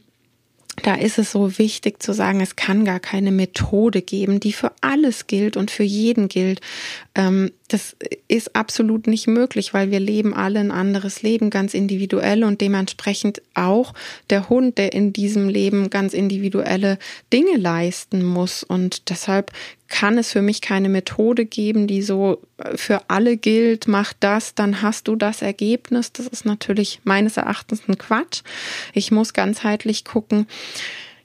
da 0.83 0.95
ist 0.95 1.17
es 1.17 1.31
so 1.31 1.57
wichtig 1.57 2.03
zu 2.03 2.13
sagen, 2.13 2.41
es 2.41 2.55
kann 2.55 2.83
gar 2.83 2.99
keine 2.99 3.31
Methode 3.31 4.01
geben, 4.01 4.39
die 4.39 4.51
für 4.51 4.71
alles 4.81 5.27
gilt 5.27 5.55
und 5.55 5.71
für 5.71 5.83
jeden 5.83 6.27
gilt. 6.27 6.59
Ähm, 7.15 7.51
das 7.69 7.95
ist 8.27 8.55
absolut 8.55 9.07
nicht 9.07 9.27
möglich, 9.27 9.73
weil 9.73 9.89
wir 9.89 9.99
leben 9.99 10.33
alle 10.33 10.59
ein 10.59 10.71
anderes 10.71 11.23
Leben, 11.23 11.49
ganz 11.49 11.73
individuell 11.73 12.43
und 12.43 12.61
dementsprechend 12.61 13.41
auch 13.53 13.93
der 14.29 14.49
Hund, 14.49 14.77
der 14.77 14.93
in 14.93 15.13
diesem 15.13 15.47
Leben 15.47 15.89
ganz 15.89 16.13
individuelle 16.13 16.99
Dinge 17.31 17.57
leisten 17.57 18.23
muss. 18.23 18.63
Und 18.63 19.09
deshalb 19.09 19.51
kann 19.87 20.17
es 20.17 20.33
für 20.33 20.41
mich 20.41 20.61
keine 20.61 20.89
Methode 20.89 21.45
geben, 21.45 21.87
die 21.87 22.01
so 22.01 22.41
für 22.75 23.09
alle 23.09 23.37
gilt, 23.37 23.87
mach 23.87 24.13
das, 24.13 24.53
dann 24.53 24.81
hast 24.81 25.07
du 25.07 25.15
das 25.15 25.41
Ergebnis. 25.41 26.11
Das 26.11 26.27
ist 26.27 26.45
natürlich 26.45 26.99
meines 27.05 27.37
Erachtens 27.37 27.83
ein 27.87 27.97
Quatsch. 27.97 28.41
Ich 28.93 29.11
muss 29.11 29.33
ganzheitlich 29.33 30.03
gucken. 30.03 30.47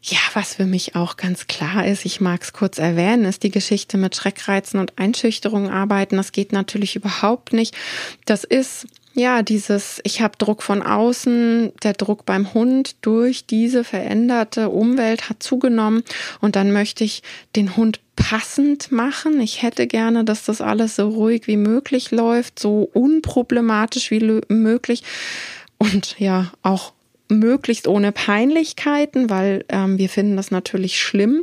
Ja, 0.02 0.18
was 0.32 0.54
für 0.54 0.64
mich 0.64 0.94
auch 0.96 1.16
ganz 1.16 1.46
klar 1.46 1.86
ist, 1.86 2.06
ich 2.06 2.22
mag 2.22 2.42
es 2.42 2.54
kurz 2.54 2.78
erwähnen, 2.78 3.26
ist 3.26 3.42
die 3.42 3.50
Geschichte 3.50 3.98
mit 3.98 4.16
Schreckreizen 4.16 4.80
und 4.80 4.98
Einschüchterungen 4.98 5.70
arbeiten. 5.70 6.16
Das 6.16 6.32
geht 6.32 6.52
natürlich 6.52 6.96
überhaupt 6.96 7.52
nicht. 7.52 7.76
Das 8.24 8.44
ist 8.44 8.86
ja, 9.12 9.42
dieses, 9.42 10.00
ich 10.04 10.22
habe 10.22 10.38
Druck 10.38 10.62
von 10.62 10.82
außen, 10.82 11.72
der 11.82 11.94
Druck 11.94 12.24
beim 12.24 12.54
Hund 12.54 12.94
durch 13.02 13.44
diese 13.44 13.82
veränderte 13.82 14.70
Umwelt 14.70 15.28
hat 15.28 15.42
zugenommen 15.42 16.04
und 16.40 16.54
dann 16.56 16.72
möchte 16.72 17.02
ich 17.02 17.22
den 17.56 17.76
Hund 17.76 18.00
passend 18.14 18.92
machen. 18.92 19.40
Ich 19.40 19.62
hätte 19.62 19.86
gerne, 19.88 20.24
dass 20.24 20.44
das 20.44 20.60
alles 20.60 20.96
so 20.96 21.08
ruhig 21.08 21.48
wie 21.48 21.56
möglich 21.56 22.12
läuft, 22.12 22.60
so 22.60 22.88
unproblematisch 22.92 24.10
wie 24.12 24.40
möglich 24.48 25.02
und 25.76 26.14
ja, 26.18 26.52
auch 26.62 26.92
möglichst 27.30 27.88
ohne 27.88 28.12
Peinlichkeiten, 28.12 29.30
weil 29.30 29.64
ähm, 29.68 29.98
wir 29.98 30.08
finden 30.08 30.36
das 30.36 30.50
natürlich 30.50 31.00
schlimm, 31.00 31.42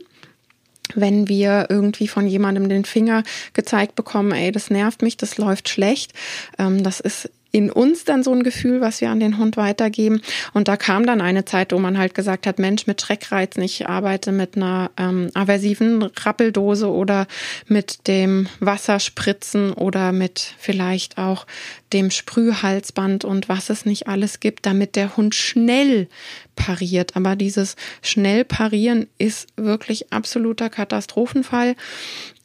wenn 0.95 1.27
wir 1.27 1.67
irgendwie 1.69 2.07
von 2.07 2.27
jemandem 2.27 2.69
den 2.69 2.85
Finger 2.85 3.23
gezeigt 3.53 3.95
bekommen, 3.95 4.31
ey, 4.31 4.51
das 4.51 4.69
nervt 4.69 5.01
mich, 5.01 5.17
das 5.17 5.37
läuft 5.37 5.69
schlecht. 5.69 6.13
Ähm, 6.57 6.83
das 6.83 6.99
ist 6.99 7.29
in 7.51 7.71
uns 7.71 8.03
dann 8.03 8.23
so 8.23 8.31
ein 8.33 8.43
Gefühl, 8.43 8.81
was 8.81 9.01
wir 9.01 9.09
an 9.09 9.19
den 9.19 9.37
Hund 9.37 9.57
weitergeben. 9.57 10.21
Und 10.53 10.67
da 10.67 10.77
kam 10.77 11.05
dann 11.05 11.21
eine 11.21 11.45
Zeit, 11.45 11.71
wo 11.71 11.79
man 11.79 11.97
halt 11.97 12.13
gesagt 12.13 12.47
hat, 12.47 12.59
Mensch, 12.59 12.87
mit 12.87 13.01
Schreckreizen, 13.01 13.63
ich 13.63 13.87
arbeite 13.87 14.31
mit 14.31 14.55
einer 14.55 14.91
ähm, 14.97 15.29
aversiven 15.33 16.03
Rappeldose 16.03 16.89
oder 16.89 17.27
mit 17.67 18.07
dem 18.07 18.47
Wasserspritzen 18.59 19.73
oder 19.73 20.11
mit 20.11 20.53
vielleicht 20.57 21.17
auch 21.17 21.45
dem 21.93 22.11
Sprühhalsband 22.11 23.23
und 23.23 23.47
was 23.47 23.69
es 23.69 23.85
nicht 23.85 24.07
alles 24.07 24.39
gibt, 24.39 24.65
damit 24.65 24.95
der 24.95 25.15
Hund 25.15 25.35
schnell 25.35 26.07
pariert. 26.55 27.15
Aber 27.15 27.35
dieses 27.35 27.75
schnell 28.01 28.43
parieren 28.43 29.07
ist 29.17 29.47
wirklich 29.55 30.11
absoluter 30.11 30.69
Katastrophenfall. 30.69 31.75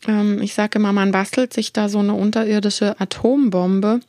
Ähm, 0.06 0.40
ich 0.40 0.54
sage 0.54 0.78
immer, 0.78 0.92
man 0.92 1.12
bastelt 1.12 1.52
sich 1.52 1.72
da 1.72 1.88
so 1.88 1.98
eine 1.98 2.14
unterirdische 2.14 3.00
Atombombe 3.00 4.00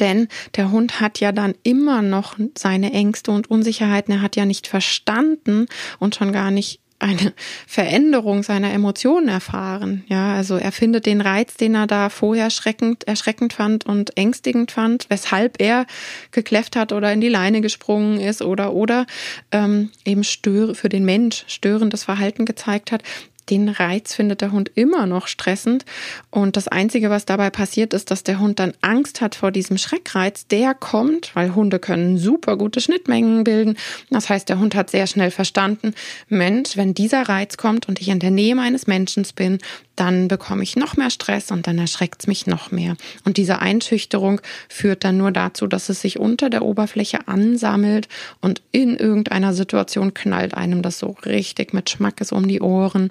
denn 0.00 0.28
der 0.56 0.70
Hund 0.70 1.00
hat 1.00 1.20
ja 1.20 1.32
dann 1.32 1.54
immer 1.62 2.02
noch 2.02 2.36
seine 2.56 2.92
Ängste 2.92 3.30
und 3.30 3.50
Unsicherheiten. 3.50 4.14
Er 4.14 4.22
hat 4.22 4.36
ja 4.36 4.44
nicht 4.44 4.66
verstanden 4.66 5.66
und 5.98 6.14
schon 6.14 6.32
gar 6.32 6.50
nicht 6.50 6.80
eine 6.98 7.32
Veränderung 7.66 8.42
seiner 8.42 8.72
Emotionen 8.72 9.28
erfahren. 9.28 10.04
Ja, 10.08 10.34
also 10.34 10.56
er 10.56 10.72
findet 10.72 11.06
den 11.06 11.20
Reiz, 11.20 11.54
den 11.54 11.74
er 11.74 11.86
da 11.86 12.08
vorher 12.08 12.44
erschreckend, 12.44 13.06
erschreckend 13.06 13.52
fand 13.52 13.86
und 13.86 14.16
ängstigend 14.16 14.72
fand, 14.72 15.06
weshalb 15.08 15.60
er 15.60 15.86
gekläfft 16.32 16.76
hat 16.76 16.92
oder 16.92 17.12
in 17.12 17.20
die 17.20 17.28
Leine 17.28 17.60
gesprungen 17.60 18.20
ist 18.20 18.42
oder 18.42 18.72
oder 18.72 19.06
ähm, 19.52 19.90
eben 20.04 20.24
störe 20.24 20.74
für 20.74 20.88
den 20.88 21.04
Mensch 21.04 21.44
störendes 21.46 22.04
Verhalten 22.04 22.44
gezeigt 22.44 22.92
hat 22.92 23.02
den 23.50 23.68
Reiz 23.68 24.14
findet 24.14 24.40
der 24.40 24.52
Hund 24.52 24.70
immer 24.74 25.06
noch 25.06 25.26
stressend. 25.26 25.84
Und 26.30 26.56
das 26.56 26.68
Einzige, 26.68 27.10
was 27.10 27.26
dabei 27.26 27.50
passiert, 27.50 27.94
ist, 27.94 28.10
dass 28.10 28.22
der 28.22 28.38
Hund 28.38 28.58
dann 28.58 28.72
Angst 28.80 29.20
hat 29.20 29.34
vor 29.34 29.50
diesem 29.50 29.78
Schreckreiz. 29.78 30.46
Der 30.46 30.74
kommt, 30.74 31.34
weil 31.34 31.54
Hunde 31.54 31.78
können 31.78 32.18
super 32.18 32.56
gute 32.56 32.80
Schnittmengen 32.80 33.44
bilden. 33.44 33.76
Das 34.10 34.28
heißt, 34.28 34.48
der 34.48 34.58
Hund 34.58 34.74
hat 34.74 34.90
sehr 34.90 35.06
schnell 35.06 35.30
verstanden, 35.30 35.94
Mensch, 36.28 36.76
wenn 36.76 36.94
dieser 36.94 37.28
Reiz 37.28 37.56
kommt 37.56 37.88
und 37.88 38.00
ich 38.00 38.08
in 38.08 38.20
der 38.20 38.30
Nähe 38.30 38.54
meines 38.54 38.86
Menschen 38.86 39.26
bin, 39.34 39.58
dann 39.98 40.28
bekomme 40.28 40.62
ich 40.62 40.76
noch 40.76 40.96
mehr 40.96 41.10
Stress 41.10 41.50
und 41.50 41.66
dann 41.66 41.78
erschreckt 41.78 42.22
es 42.22 42.26
mich 42.26 42.46
noch 42.46 42.70
mehr. 42.70 42.96
Und 43.24 43.36
diese 43.36 43.60
Einschüchterung 43.60 44.40
führt 44.68 45.04
dann 45.04 45.16
nur 45.18 45.32
dazu, 45.32 45.66
dass 45.66 45.88
es 45.88 46.00
sich 46.00 46.18
unter 46.18 46.50
der 46.50 46.62
Oberfläche 46.62 47.26
ansammelt 47.26 48.08
und 48.40 48.62
in 48.70 48.96
irgendeiner 48.96 49.54
Situation 49.54 50.14
knallt 50.14 50.54
einem 50.54 50.82
das 50.82 50.98
so 50.98 51.16
richtig 51.24 51.74
mit 51.74 51.90
Schmackes 51.90 52.32
um 52.32 52.46
die 52.46 52.60
Ohren. 52.60 53.10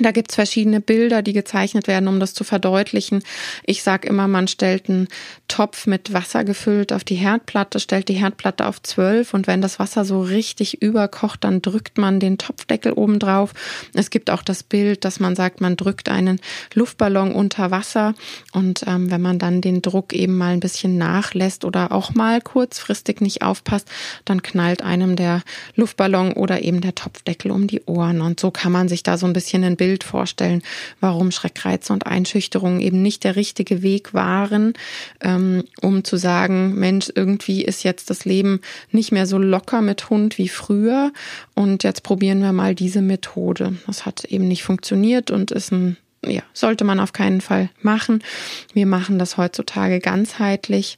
Da 0.00 0.10
gibt's 0.10 0.34
verschiedene 0.34 0.80
Bilder, 0.80 1.22
die 1.22 1.32
gezeichnet 1.32 1.86
werden, 1.86 2.08
um 2.08 2.18
das 2.18 2.34
zu 2.34 2.42
verdeutlichen. 2.42 3.22
Ich 3.64 3.84
sage 3.84 4.08
immer, 4.08 4.26
man 4.26 4.48
stellt 4.48 4.88
einen 4.88 5.06
Topf 5.46 5.86
mit 5.86 6.12
Wasser 6.12 6.42
gefüllt 6.42 6.92
auf 6.92 7.04
die 7.04 7.14
Herdplatte, 7.14 7.78
stellt 7.78 8.08
die 8.08 8.14
Herdplatte 8.14 8.66
auf 8.66 8.82
zwölf 8.82 9.34
und 9.34 9.46
wenn 9.46 9.60
das 9.62 9.78
Wasser 9.78 10.04
so 10.04 10.20
richtig 10.20 10.82
überkocht, 10.82 11.44
dann 11.44 11.62
drückt 11.62 11.96
man 11.96 12.18
den 12.18 12.38
Topfdeckel 12.38 12.92
oben 12.92 13.20
drauf. 13.20 13.54
Es 13.94 14.10
gibt 14.10 14.30
auch 14.30 14.42
das 14.42 14.64
Bild, 14.64 15.04
dass 15.04 15.20
man 15.20 15.36
sagt, 15.36 15.60
man 15.60 15.76
drückt 15.76 16.08
einen 16.08 16.40
Luftballon 16.74 17.32
unter 17.32 17.70
Wasser 17.70 18.14
und 18.52 18.84
ähm, 18.88 19.12
wenn 19.12 19.22
man 19.22 19.38
dann 19.38 19.60
den 19.60 19.80
Druck 19.80 20.12
eben 20.12 20.36
mal 20.36 20.54
ein 20.54 20.60
bisschen 20.60 20.98
nachlässt 20.98 21.64
oder 21.64 21.92
auch 21.92 22.14
mal 22.14 22.40
kurzfristig 22.40 23.20
nicht 23.20 23.42
aufpasst, 23.42 23.88
dann 24.24 24.42
knallt 24.42 24.82
einem 24.82 25.14
der 25.14 25.42
Luftballon 25.76 26.32
oder 26.32 26.62
eben 26.62 26.80
der 26.80 26.96
Topfdeckel 26.96 27.52
um 27.52 27.68
die 27.68 27.82
Ohren 27.84 28.20
und 28.22 28.40
so 28.40 28.50
kann 28.50 28.72
man 28.72 28.88
sich 28.88 29.04
da 29.04 29.18
so 29.18 29.26
ein 29.26 29.32
bisschen 29.32 29.62
ein 29.62 29.76
Bild 29.84 30.02
vorstellen, 30.02 30.62
warum 31.00 31.30
Schreckreize 31.30 31.92
und 31.92 32.06
Einschüchterungen 32.06 32.80
eben 32.80 33.02
nicht 33.02 33.22
der 33.22 33.36
richtige 33.36 33.82
Weg 33.82 34.14
waren, 34.14 34.72
ähm, 35.20 35.64
um 35.82 36.04
zu 36.04 36.16
sagen, 36.16 36.74
Mensch, 36.74 37.12
irgendwie 37.14 37.62
ist 37.62 37.84
jetzt 37.84 38.08
das 38.08 38.24
Leben 38.24 38.60
nicht 38.92 39.12
mehr 39.12 39.26
so 39.26 39.36
locker 39.36 39.82
mit 39.82 40.08
Hund 40.08 40.38
wie 40.38 40.48
früher 40.48 41.12
und 41.52 41.84
jetzt 41.84 42.02
probieren 42.02 42.40
wir 42.40 42.52
mal 42.52 42.74
diese 42.74 43.02
Methode. 43.02 43.76
Das 43.86 44.06
hat 44.06 44.24
eben 44.24 44.48
nicht 44.48 44.62
funktioniert 44.62 45.30
und 45.30 45.50
ist 45.50 45.70
ein 45.70 45.98
ja, 46.26 46.40
sollte 46.54 46.84
man 46.84 47.00
auf 47.00 47.12
keinen 47.12 47.42
Fall 47.42 47.68
machen. 47.82 48.24
Wir 48.72 48.86
machen 48.86 49.18
das 49.18 49.36
heutzutage 49.36 50.00
ganzheitlich 50.00 50.96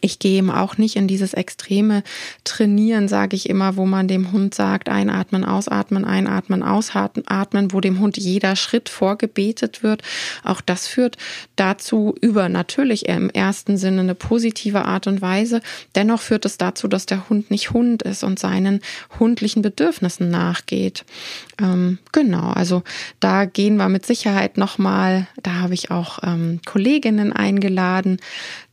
ich 0.00 0.18
gehe 0.18 0.38
eben 0.38 0.50
auch 0.50 0.78
nicht 0.78 0.96
in 0.96 1.08
dieses 1.08 1.34
extreme 1.34 2.02
Trainieren, 2.44 3.08
sage 3.08 3.36
ich 3.36 3.48
immer, 3.48 3.76
wo 3.76 3.86
man 3.86 4.08
dem 4.08 4.32
Hund 4.32 4.54
sagt, 4.54 4.88
einatmen, 4.88 5.44
ausatmen, 5.44 6.04
einatmen, 6.04 6.62
ausatmen, 6.62 7.72
wo 7.72 7.80
dem 7.80 7.98
Hund 7.98 8.16
jeder 8.16 8.56
Schritt 8.56 8.88
vorgebetet 8.88 9.82
wird. 9.82 10.02
Auch 10.44 10.60
das 10.60 10.86
führt 10.86 11.16
dazu 11.56 12.14
über 12.20 12.48
natürlich 12.48 13.08
im 13.08 13.30
ersten 13.30 13.76
Sinne 13.76 14.02
eine 14.02 14.14
positive 14.14 14.84
Art 14.84 15.06
und 15.06 15.20
Weise. 15.20 15.60
Dennoch 15.94 16.20
führt 16.20 16.44
es 16.44 16.58
dazu, 16.58 16.88
dass 16.88 17.06
der 17.06 17.28
Hund 17.28 17.50
nicht 17.50 17.70
Hund 17.72 18.02
ist 18.02 18.24
und 18.24 18.38
seinen 18.38 18.80
hundlichen 19.18 19.62
Bedürfnissen 19.62 20.30
nachgeht. 20.30 21.04
Ähm, 21.60 21.98
genau, 22.12 22.50
also 22.50 22.82
da 23.20 23.44
gehen 23.44 23.76
wir 23.76 23.88
mit 23.88 24.06
Sicherheit 24.06 24.58
nochmal, 24.58 25.26
da 25.42 25.54
habe 25.54 25.74
ich 25.74 25.90
auch 25.90 26.20
ähm, 26.22 26.60
Kolleginnen 26.64 27.32
eingeladen, 27.32 28.18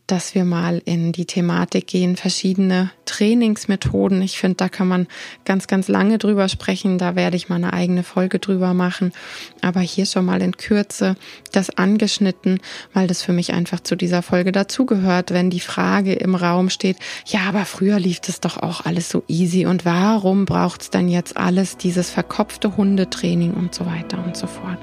dass 0.07 0.35
wir 0.35 0.45
mal 0.45 0.81
in 0.85 1.11
die 1.11 1.25
Thematik 1.25 1.87
gehen, 1.87 2.15
verschiedene 2.15 2.91
Trainingsmethoden. 3.05 4.21
Ich 4.21 4.37
finde, 4.37 4.57
da 4.57 4.69
kann 4.69 4.87
man 4.87 5.07
ganz, 5.45 5.67
ganz 5.67 5.87
lange 5.87 6.17
drüber 6.17 6.47
sprechen. 6.47 6.97
Da 6.97 7.15
werde 7.15 7.37
ich 7.37 7.49
mal 7.49 7.55
eine 7.55 7.73
eigene 7.73 8.03
Folge 8.03 8.39
drüber 8.39 8.73
machen. 8.73 9.13
Aber 9.61 9.79
hier 9.79 10.05
schon 10.05 10.25
mal 10.25 10.41
in 10.41 10.57
Kürze 10.57 11.15
das 11.51 11.71
angeschnitten, 11.71 12.59
weil 12.93 13.07
das 13.07 13.23
für 13.23 13.33
mich 13.33 13.53
einfach 13.53 13.79
zu 13.79 13.95
dieser 13.95 14.21
Folge 14.21 14.51
dazugehört, 14.51 15.31
wenn 15.31 15.49
die 15.49 15.59
Frage 15.59 16.13
im 16.13 16.35
Raum 16.35 16.69
steht, 16.69 16.97
ja, 17.25 17.41
aber 17.47 17.65
früher 17.65 17.99
lief 17.99 18.19
das 18.19 18.39
doch 18.39 18.57
auch 18.57 18.85
alles 18.85 19.09
so 19.09 19.23
easy 19.27 19.65
und 19.65 19.85
warum 19.85 20.45
braucht 20.45 20.81
es 20.83 20.89
dann 20.89 21.09
jetzt 21.09 21.37
alles 21.37 21.77
dieses 21.77 22.11
verkopfte 22.11 22.77
Hundetraining 22.77 23.53
und 23.53 23.73
so 23.73 23.85
weiter 23.85 24.23
und 24.23 24.37
so 24.37 24.47
fort. 24.47 24.79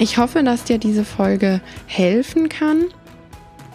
Ich 0.00 0.16
hoffe, 0.16 0.42
dass 0.42 0.64
dir 0.64 0.78
diese 0.78 1.04
Folge 1.04 1.60
helfen 1.86 2.48
kann. 2.48 2.86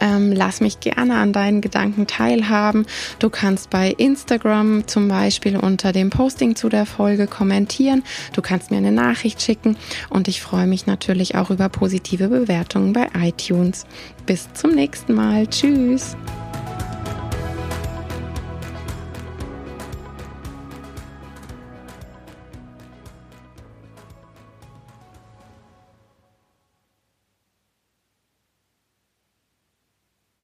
Ähm, 0.02 0.32
lass 0.32 0.60
mich 0.60 0.80
gerne 0.80 1.18
an 1.18 1.34
deinen 1.34 1.62
Gedanken 1.62 2.08
teilhaben. 2.08 2.88
Du 3.20 3.30
kannst 3.30 3.70
bei 3.70 3.92
Instagram 3.92 4.88
zum 4.88 5.08
Beispiel 5.08 5.56
unter 5.56 5.92
dem 5.92 6.10
Posting 6.10 6.56
zu 6.56 6.68
der 6.68 6.88
Folge 6.88 7.28
kommentieren. 7.28 8.04
Du 8.34 8.42
kannst 8.42 8.72
mir 8.72 8.78
eine 8.78 8.92
Nachricht 8.92 9.40
schicken 9.40 9.78
und 10.10 10.28
ich 10.28 10.42
freue 10.42 10.66
mich 10.66 10.88
natürlich 10.88 11.36
auch 11.36 11.52
über 11.52 11.70
positive 11.70 12.28
Bewertungen 12.28 12.92
bei 12.92 13.08
iTunes. 13.20 13.86
Bis 14.26 14.52
zum 14.54 14.72
nächsten 14.72 15.14
Mal. 15.14 15.46
Tschüss. 15.46 16.18